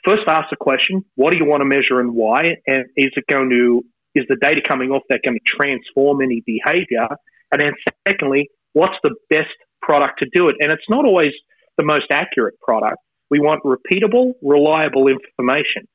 [0.05, 2.57] first ask the question, what do you want to measure and why?
[2.67, 3.81] And is it going to,
[4.15, 7.07] is the data coming off that going to transform any behavior?
[7.51, 7.73] And then
[8.07, 10.55] secondly, what's the best product to do it?
[10.59, 11.31] And it's not always
[11.77, 12.97] the most accurate product.
[13.29, 15.87] We want repeatable, reliable information.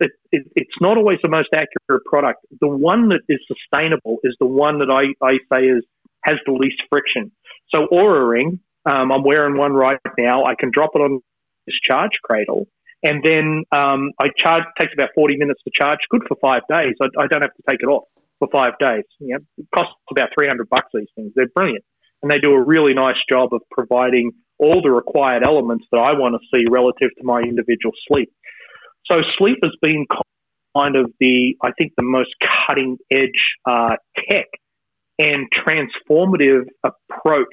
[0.00, 2.40] It, it, it's not always the most accurate product.
[2.60, 5.84] The one that is sustainable is the one that I, I say is
[6.24, 7.32] has the least friction.
[7.74, 10.44] So Oura Ring, um, I'm wearing one right now.
[10.44, 11.20] I can drop it on
[11.66, 12.66] this charge cradle,
[13.02, 14.64] and then um, I charge.
[14.78, 15.98] Takes about 40 minutes to charge.
[16.10, 16.94] Good for five days.
[17.00, 18.04] I, I don't have to take it off
[18.38, 19.04] for five days.
[19.18, 20.88] You know, it costs about 300 bucks.
[20.94, 21.84] These things, they're brilliant,
[22.22, 26.12] and they do a really nice job of providing all the required elements that I
[26.12, 28.30] want to see relative to my individual sleep.
[29.06, 30.06] So sleep has been
[30.76, 32.30] kind of the, I think, the most
[32.68, 33.96] cutting edge uh,
[34.28, 34.46] tech
[35.20, 37.46] and transformative approach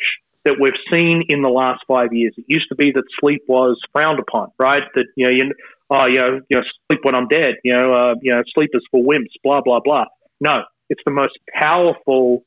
[0.45, 2.33] that we've seen in the last five years.
[2.37, 4.83] It used to be that sleep was frowned upon, right?
[4.95, 5.51] That you know, you,
[5.89, 7.55] oh, you know, you know, sleep when I'm dead.
[7.65, 9.35] You know, uh, you know, sleep is for wimps.
[9.43, 10.05] Blah blah blah.
[10.39, 12.45] No, it's the most powerful.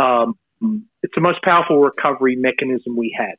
[0.00, 0.36] Um,
[1.02, 3.36] it's the most powerful recovery mechanism we have,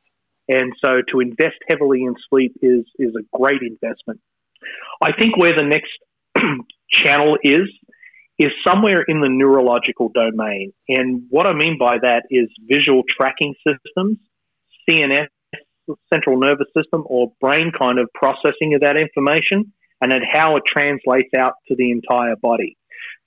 [0.48, 4.20] and so to invest heavily in sleep is is a great investment.
[5.02, 5.92] I think where the next
[6.90, 7.68] channel is
[8.38, 10.72] is somewhere in the neurological domain.
[10.88, 14.18] And what I mean by that is visual tracking systems,
[14.88, 15.28] CNS,
[16.12, 20.64] central nervous system, or brain kind of processing of that information, and then how it
[20.66, 22.76] translates out to the entire body.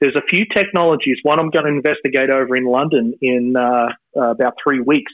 [0.01, 1.17] There's a few technologies.
[1.23, 5.11] One I'm going to investigate over in London in uh, uh, about three weeks.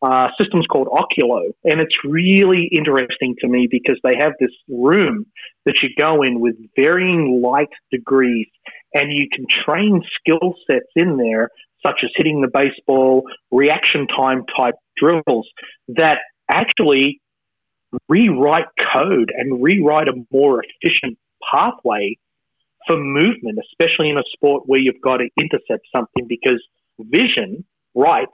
[0.00, 5.26] Uh, system's called Oculo, and it's really interesting to me because they have this room
[5.64, 8.48] that you go in with varying light degrees
[8.94, 11.48] and you can train skill sets in there,
[11.84, 15.48] such as hitting the baseball, reaction time type drills
[15.88, 16.18] that
[16.50, 17.20] actually
[18.08, 21.18] rewrite code and rewrite a more efficient
[21.52, 22.16] pathway
[22.86, 26.62] for movement, especially in a sport where you've got to intercept something because
[26.98, 27.64] vision
[27.94, 28.32] writes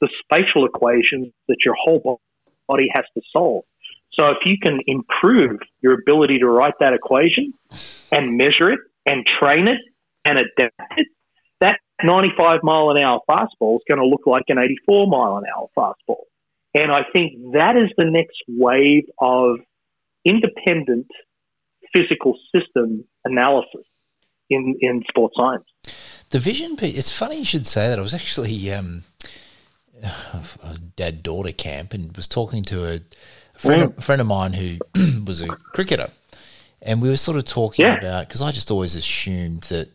[0.00, 2.20] the spatial equations that your whole
[2.68, 3.64] body has to solve.
[4.12, 7.52] So if you can improve your ability to write that equation
[8.10, 9.78] and measure it and train it
[10.24, 11.06] and adapt it,
[11.60, 15.44] that 95 mile an hour fastball is going to look like an 84 mile an
[15.56, 16.24] hour fastball.
[16.74, 19.56] And I think that is the next wave of
[20.24, 21.06] independent
[21.94, 23.84] physical system analysis
[24.48, 25.64] in, in sports science.
[26.30, 27.98] The vision piece, it's funny you should say that.
[27.98, 29.02] I was actually um,
[30.02, 33.00] a dad daughter camp and was talking to a,
[33.58, 33.98] friend, mm.
[33.98, 34.78] a friend of mine who
[35.26, 36.10] was a cricketer.
[36.82, 37.98] And we were sort of talking yeah.
[37.98, 39.90] about, because I just always assumed that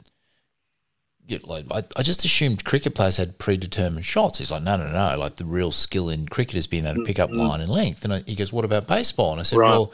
[1.28, 4.38] you know, like I, I, just assumed cricket players had predetermined shots.
[4.38, 5.18] He's like, no, no, no.
[5.18, 7.40] Like the real skill in cricket is being able to pick up mm-hmm.
[7.40, 8.04] line and length.
[8.04, 9.32] And I, he goes, what about baseball?
[9.32, 9.70] And I said, right.
[9.70, 9.92] well,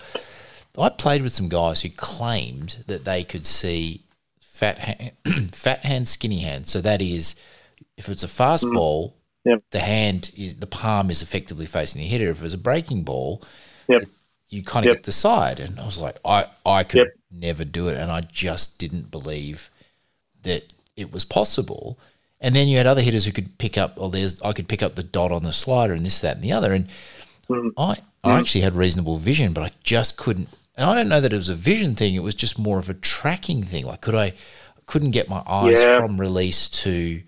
[0.78, 4.02] I played with some guys who claimed that they could see
[4.42, 5.12] fat hand,
[5.56, 6.68] fat hand, skinny hand.
[6.68, 7.36] So that is,
[7.98, 8.74] if it's a fast mm.
[8.74, 9.16] ball,
[9.46, 9.64] yep.
[9.72, 12.30] the hand is the palm is effectively facing the hitter.
[12.30, 13.42] If it was a breaking ball,
[13.88, 14.04] yep.
[14.52, 14.98] You kind of yep.
[14.98, 15.60] get the side.
[15.60, 19.72] And I was like, I I could never do it, and I just didn't believe
[20.44, 21.98] that it was possible.
[22.40, 24.84] And then you had other hitters who could pick up, or there's I could pick
[24.84, 26.74] up the dot on the slider and this, that, and the other.
[26.74, 26.88] And
[27.50, 27.72] mm.
[27.78, 28.40] I I mm.
[28.40, 30.50] actually had reasonable vision, but I just couldn't.
[30.76, 32.90] And I don't know that it was a vision thing; it was just more of
[32.90, 33.86] a tracking thing.
[33.86, 34.34] Like, could I
[34.86, 36.00] couldn't get my eyes yeah.
[36.00, 37.22] from release to,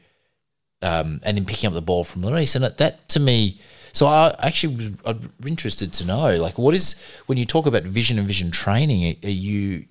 [0.81, 3.61] um, and then picking up the ball from release, and that to me.
[3.93, 7.83] So I actually was I'm interested to know, like, what is when you talk about
[7.83, 9.17] vision and vision training?
[9.23, 9.85] Are you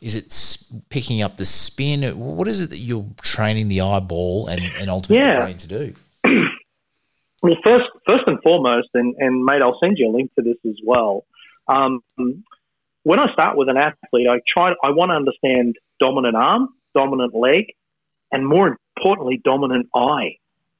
[0.00, 2.02] is it picking up the spin?
[2.18, 5.34] What is it that you're training the eyeball and, and ultimately yeah.
[5.34, 5.94] the brain to do?
[7.42, 10.56] well, first, first and foremost, and, and mate, I'll send you a link to this
[10.64, 11.24] as well.
[11.66, 12.00] Um,
[13.02, 14.72] when I start with an athlete, I try.
[14.84, 17.66] I want to understand dominant arm, dominant leg,
[18.30, 20.36] and more importantly, dominant eye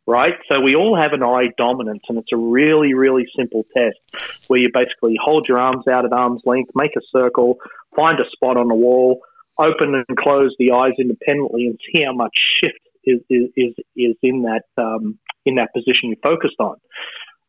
[0.09, 0.33] right?
[0.51, 3.99] So we all have an eye dominance, and it's a really, really simple test
[4.47, 7.59] where you basically hold your arms out at arm's length, make a circle,
[7.95, 9.21] find a spot on the wall,
[9.59, 12.33] open and close the eyes independently, and see how much
[12.63, 16.77] shift is is is in that um, in that position you're focused on.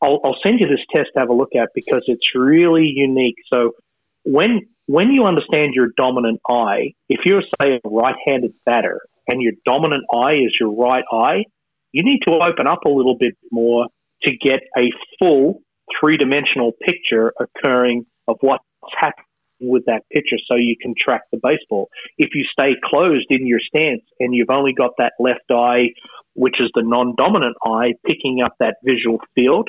[0.02, 3.36] I'll, I'll send you this test to have a look at because it's really unique.
[3.52, 3.72] So
[4.24, 9.00] when when you understand your dominant eye, if you're say a right-handed batter
[9.30, 11.44] and your dominant eye is your right eye,
[11.92, 13.88] you need to open up a little bit more
[14.24, 15.62] to get a full
[16.00, 18.64] three dimensional picture occurring of what's
[18.98, 19.26] happening
[19.62, 21.90] with that picture so you can track the baseball.
[22.18, 25.90] If you stay closed in your stance and you've only got that left eye,
[26.34, 29.68] which is the non dominant eye, picking up that visual field,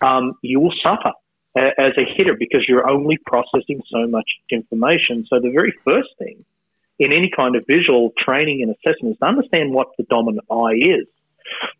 [0.00, 1.12] um, you will suffer
[1.56, 5.26] as a hitter because you're only processing so much information.
[5.28, 6.44] So the very first thing
[6.98, 10.76] in any kind of visual training and assessment is to understand what the dominant eye
[10.80, 11.06] is.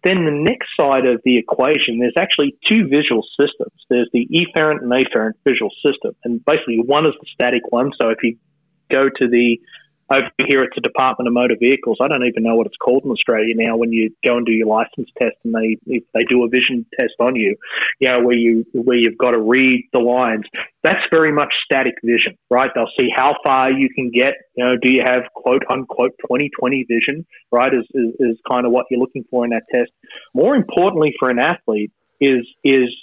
[0.05, 3.73] Then the next side of the equation, there's actually two visual systems.
[3.89, 6.15] There's the efferent and afferent visual system.
[6.25, 7.93] And basically one is the static one.
[8.01, 8.37] So if you
[8.91, 9.59] go to the
[10.11, 11.99] over here at the Department of Motor Vehicles.
[12.01, 13.77] I don't even know what it's called in Australia now.
[13.77, 16.87] When you go and do your license test, and they if they do a vision
[16.99, 17.57] test on you,
[18.01, 20.45] you know where you where you've got to read the lines.
[20.83, 22.71] That's very much static vision, right?
[22.75, 24.35] They'll see how far you can get.
[24.57, 27.73] You know, do you have quote unquote 20/20 vision, right?
[27.75, 29.91] Is, is is kind of what you're looking for in that test.
[30.35, 31.91] More importantly, for an athlete,
[32.21, 32.95] is is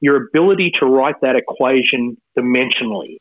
[0.00, 3.18] your ability to write that equation dimensionally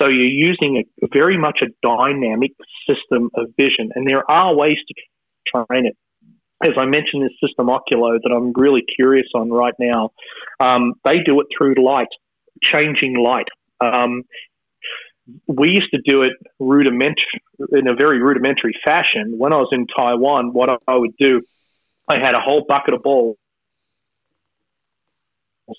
[0.00, 2.52] so you're using a, very much a dynamic
[2.88, 4.94] system of vision, and there are ways to
[5.54, 5.96] train it.
[6.62, 10.10] As I mentioned, this system Oculo that I'm really curious on right now,
[10.58, 12.08] um, they do it through light,
[12.62, 13.48] changing light.
[13.80, 14.22] Um,
[15.46, 17.18] we used to do it rudiment
[17.72, 19.34] in a very rudimentary fashion.
[19.38, 21.42] When I was in Taiwan, what I would do,
[22.08, 23.36] I had a whole bucket of balls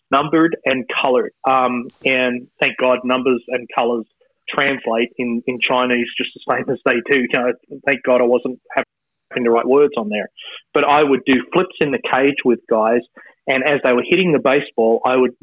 [0.09, 1.33] numbered and colored.
[1.47, 4.05] Um, and thank God numbers and colors
[4.49, 7.19] translate in, in Chinese just the same as they do.
[7.21, 7.53] You know,
[7.85, 10.29] thank God I wasn't having the right words on there.
[10.73, 13.01] But I would do flips in the cage with guys.
[13.47, 15.35] And as they were hitting the baseball, I would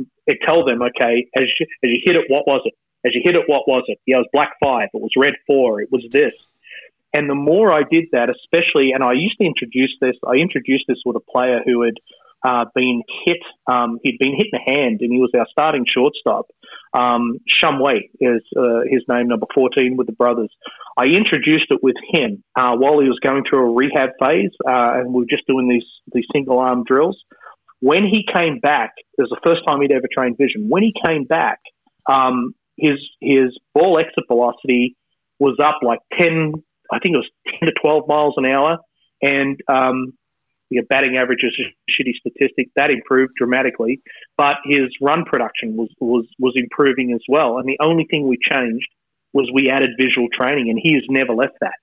[0.47, 2.75] tell them, okay, as you, as you hit it, what was it?
[3.07, 3.99] As you hit it, what was it?
[4.07, 4.89] Yeah, it was black five.
[4.93, 5.81] It was red four.
[5.81, 6.33] It was this.
[7.15, 10.85] And the more I did that, especially, and I used to introduce this, I introduced
[10.89, 11.95] this with a player who had
[12.47, 13.39] uh, been hit.
[13.67, 16.47] Um, he'd been hit in the hand, and he was our starting shortstop.
[16.93, 20.51] Um, Shum Wei is uh, his name, number 14 with the brothers.
[20.97, 24.99] I introduced it with him uh, while he was going through a rehab phase, uh,
[25.01, 27.19] and we were just doing these these single arm drills.
[27.81, 30.67] When he came back, it was the first time he'd ever trained vision.
[30.69, 31.61] When he came back,
[32.11, 34.97] um, his his ball exit velocity
[35.39, 36.53] was up like 10,
[36.93, 37.31] I think it was
[37.61, 38.79] 10 to 12 miles an hour,
[39.23, 40.15] and um,
[40.71, 42.69] the batting average is a shitty statistic.
[42.77, 44.01] That improved dramatically,
[44.37, 47.59] but his run production was, was, was improving as well.
[47.59, 48.89] And the only thing we changed
[49.33, 51.75] was we added visual training, and he has never left that.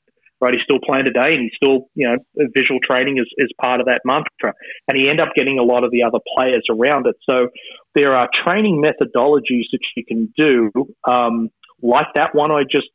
[0.41, 2.17] Right, he's still playing today, and he's still, you know,
[2.53, 4.53] visual training is, is part of that mantra.
[4.87, 7.15] And he ended up getting a lot of the other players around it.
[7.27, 7.47] So
[7.95, 10.71] there are training methodologies that you can do,
[11.07, 11.49] um,
[11.81, 12.89] like that one I just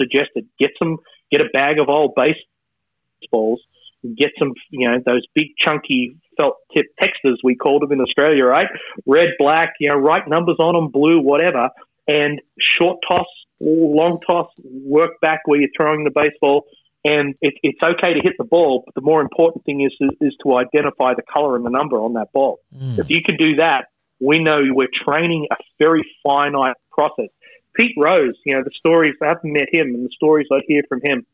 [0.00, 0.46] suggested.
[0.60, 0.98] Get some,
[1.32, 3.60] get a bag of old baseballs,
[4.08, 8.44] get some, you know, those big chunky felt tip texters we called them in Australia,
[8.44, 8.68] right?
[9.06, 11.70] Red, black, you know, write numbers on them, blue, whatever,
[12.06, 13.26] and short toss,
[13.60, 16.64] long toss, work back where you're throwing the baseball.
[17.06, 20.10] And it, it's okay to hit the ball, but the more important thing is, is,
[20.22, 22.60] is to identify the color and the number on that ball.
[22.74, 22.98] Mm.
[22.98, 23.88] If you can do that,
[24.20, 27.28] we know we're training a very finite process.
[27.76, 30.82] Pete Rose, you know, the stories, I haven't met him, and the stories I hear
[30.88, 31.26] from him,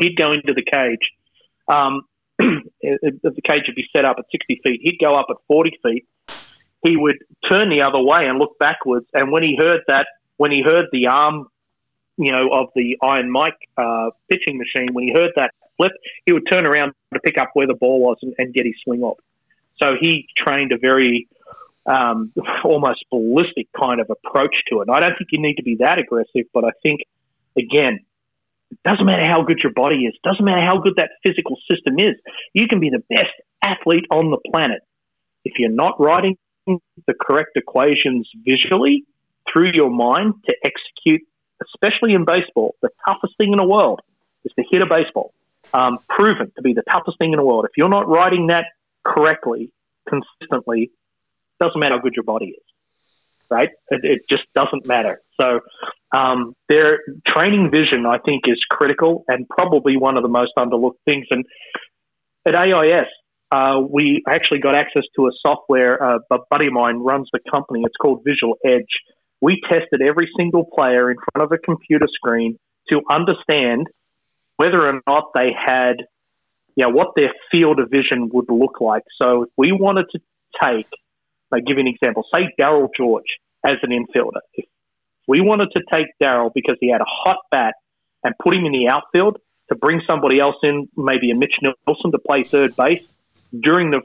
[0.00, 1.12] he'd go into the cage.
[1.68, 2.02] Um,
[2.82, 4.80] the cage would be set up at 60 feet.
[4.82, 6.06] He'd go up at 40 feet.
[6.84, 7.18] He would
[7.48, 9.06] turn the other way and look backwards.
[9.14, 10.06] And when he heard that,
[10.36, 11.46] when he heard the arm,
[12.16, 15.92] you know, of the Iron Mike uh, pitching machine, when he heard that flip,
[16.26, 18.74] he would turn around to pick up where the ball was and, and get his
[18.84, 19.18] swing off.
[19.80, 21.28] So he trained a very
[21.86, 22.32] um,
[22.64, 24.88] almost ballistic kind of approach to it.
[24.88, 27.00] And I don't think you need to be that aggressive, but I think,
[27.56, 28.00] again,
[28.84, 32.14] doesn't matter how good your body is, doesn't matter how good that physical system is.
[32.54, 34.80] You can be the best athlete on the planet.
[35.44, 39.04] If you're not writing the correct equations visually
[39.52, 41.22] through your mind to execute,
[41.74, 44.00] especially in baseball, the toughest thing in the world
[44.44, 45.32] is to hit a baseball.
[45.74, 47.64] Um, proven to be the toughest thing in the world.
[47.64, 48.66] If you're not writing that
[49.04, 49.70] correctly,
[50.08, 50.90] consistently,
[51.60, 52.64] doesn't matter how good your body is,
[53.48, 53.70] right?
[53.90, 55.22] It, it just doesn't matter.
[55.40, 55.60] So,
[56.12, 60.98] um, their training vision, I think, is critical and probably one of the most underlooked
[61.08, 61.26] things.
[61.30, 61.44] And
[62.46, 63.06] at AIS,
[63.50, 66.02] uh, we actually got access to a software.
[66.02, 67.82] Uh, a buddy of mine runs the company.
[67.84, 68.88] It's called Vizual Edge.
[69.40, 72.58] We tested every single player in front of a computer screen
[72.90, 73.88] to understand
[74.56, 75.96] whether or not they had,
[76.76, 79.02] you know, what their field of vision would look like.
[79.20, 80.20] So if we wanted to
[80.62, 80.86] take
[81.52, 82.24] I'll give you an example.
[82.34, 84.40] Say Darryl George as an infielder.
[84.54, 84.64] If
[85.28, 87.74] we wanted to take Darryl because he had a hot bat
[88.24, 92.12] and put him in the outfield to bring somebody else in, maybe a Mitch Nelson
[92.12, 93.04] to play third base
[93.58, 94.00] during the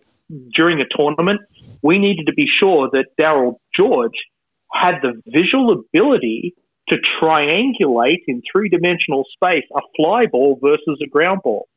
[0.54, 1.42] during a tournament,
[1.82, 4.26] we needed to be sure that Darryl George
[4.74, 6.54] had the visual ability
[6.90, 11.68] to triangulate in three dimensional space a fly ball versus a ground ball.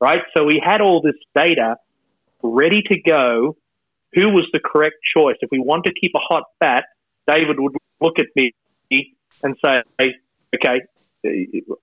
[0.00, 0.20] Right?
[0.36, 1.76] So we had all this data
[2.42, 3.56] ready to go
[4.12, 5.36] who was the correct choice.
[5.40, 6.84] If we want to keep a hot bat,
[7.26, 8.52] David would look at me
[9.42, 9.82] and say,
[10.54, 10.80] okay,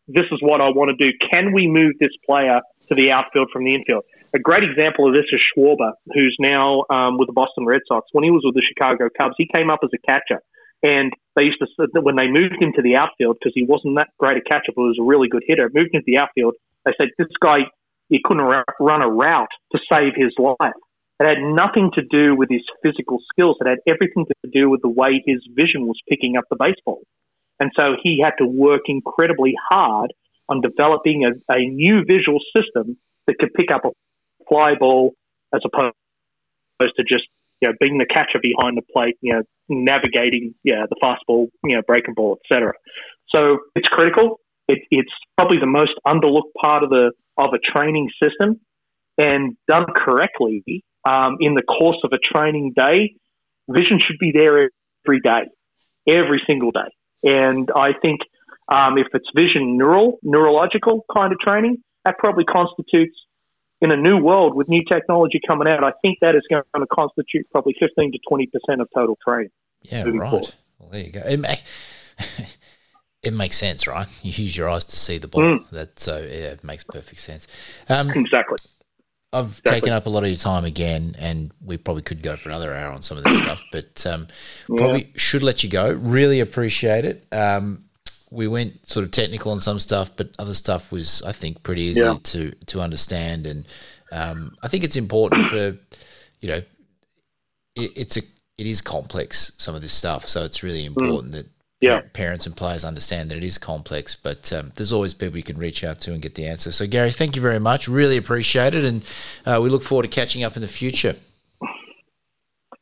[0.08, 1.12] this is what I want to do.
[1.32, 4.04] Can we move this player to the outfield from the infield?
[4.34, 8.08] A great example of this is Schwarber, who's now um, with the Boston Red Sox.
[8.14, 10.42] When he was with the Chicago Cubs, he came up as a catcher.
[10.82, 14.10] And they used to, when they moved him to the outfield, because he wasn't that
[14.18, 16.56] great a catcher, but he was a really good hitter, moved him to the outfield,
[16.86, 17.60] they said, this guy,
[18.10, 18.44] he couldn't
[18.80, 20.74] run a route to save his life.
[21.24, 23.56] It had nothing to do with his physical skills.
[23.62, 27.02] It had everything to do with the way his vision was picking up the baseball.
[27.62, 30.14] And so he had to work incredibly hard
[30.50, 32.98] on developing a, a new visual system
[33.28, 33.92] that could pick up a
[34.50, 35.14] fly ball
[35.56, 35.94] as opposed
[36.98, 37.24] to just
[37.62, 41.76] you know being the catcher behind the plate, you know, navigating yeah the fastball, you
[41.76, 42.74] know, breaking ball, etc.
[43.34, 44.42] So it's critical.
[44.68, 48.60] It, it's probably the most underlooked part of the of a training system,
[49.18, 50.64] and done correctly,
[51.06, 53.16] um, in the course of a training day,
[53.70, 54.70] vision should be there
[55.06, 55.44] every day,
[56.08, 56.90] every single day.
[57.24, 58.22] And I think
[58.68, 63.16] um, if it's vision neural, neurological kind of training, that probably constitutes
[63.82, 65.84] in a new world with new technology coming out.
[65.84, 69.52] I think that is going to constitute probably 15 to 20 percent of total training.
[69.82, 70.30] Yeah, right.
[70.30, 70.54] Forward.
[70.80, 71.22] Well, there you go.
[71.22, 71.60] It, may,
[73.24, 74.08] it makes sense, right?
[74.22, 75.42] You use your eyes to see the ball.
[75.42, 75.70] Mm.
[75.70, 77.48] That so yeah, it makes perfect sense.
[77.90, 78.58] Um, exactly.
[79.34, 79.72] I've exactly.
[79.72, 82.74] taken up a lot of your time again, and we probably could go for another
[82.74, 84.28] hour on some of this stuff, but um,
[84.70, 84.78] yeah.
[84.78, 85.92] probably should let you go.
[85.92, 87.26] Really appreciate it.
[87.32, 87.86] Um,
[88.32, 91.84] we went sort of technical on some stuff, but other stuff was, I think, pretty
[91.84, 92.18] easy yeah.
[92.22, 93.66] to to understand, and
[94.12, 95.78] um, I think it's important for
[96.44, 96.62] you know,
[97.76, 98.22] it, it's a
[98.58, 100.88] it is complex some of this stuff, so it's really mm.
[100.88, 101.38] important mm.
[101.38, 101.48] that
[101.84, 102.02] yeah.
[102.14, 105.58] parents and players understand that it is complex, but um, there's always people you can
[105.58, 106.72] reach out to and get the answer.
[106.72, 107.88] So, Gary, thank you very much.
[107.88, 108.86] Really appreciate it.
[108.86, 109.04] And
[109.46, 111.16] uh, we look forward to catching up in the future.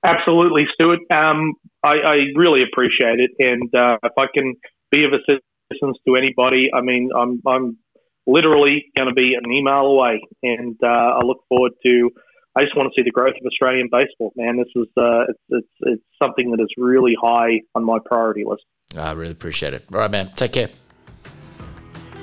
[0.03, 0.99] Absolutely, Stuart.
[1.11, 3.31] Um, I, I, really appreciate it.
[3.39, 4.55] And uh, if I can
[4.89, 7.77] be of assistance to anybody, I mean, I'm, I'm
[8.25, 10.21] literally going to be an email away.
[10.41, 12.09] And uh, I look forward to.
[12.57, 14.57] I just want to see the growth of Australian baseball, man.
[14.57, 18.63] This is uh, it's, it's it's something that is really high on my priority list.
[18.97, 19.85] I really appreciate it.
[19.93, 20.31] All right, man.
[20.35, 20.69] Take care.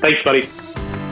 [0.00, 1.07] Thanks, buddy.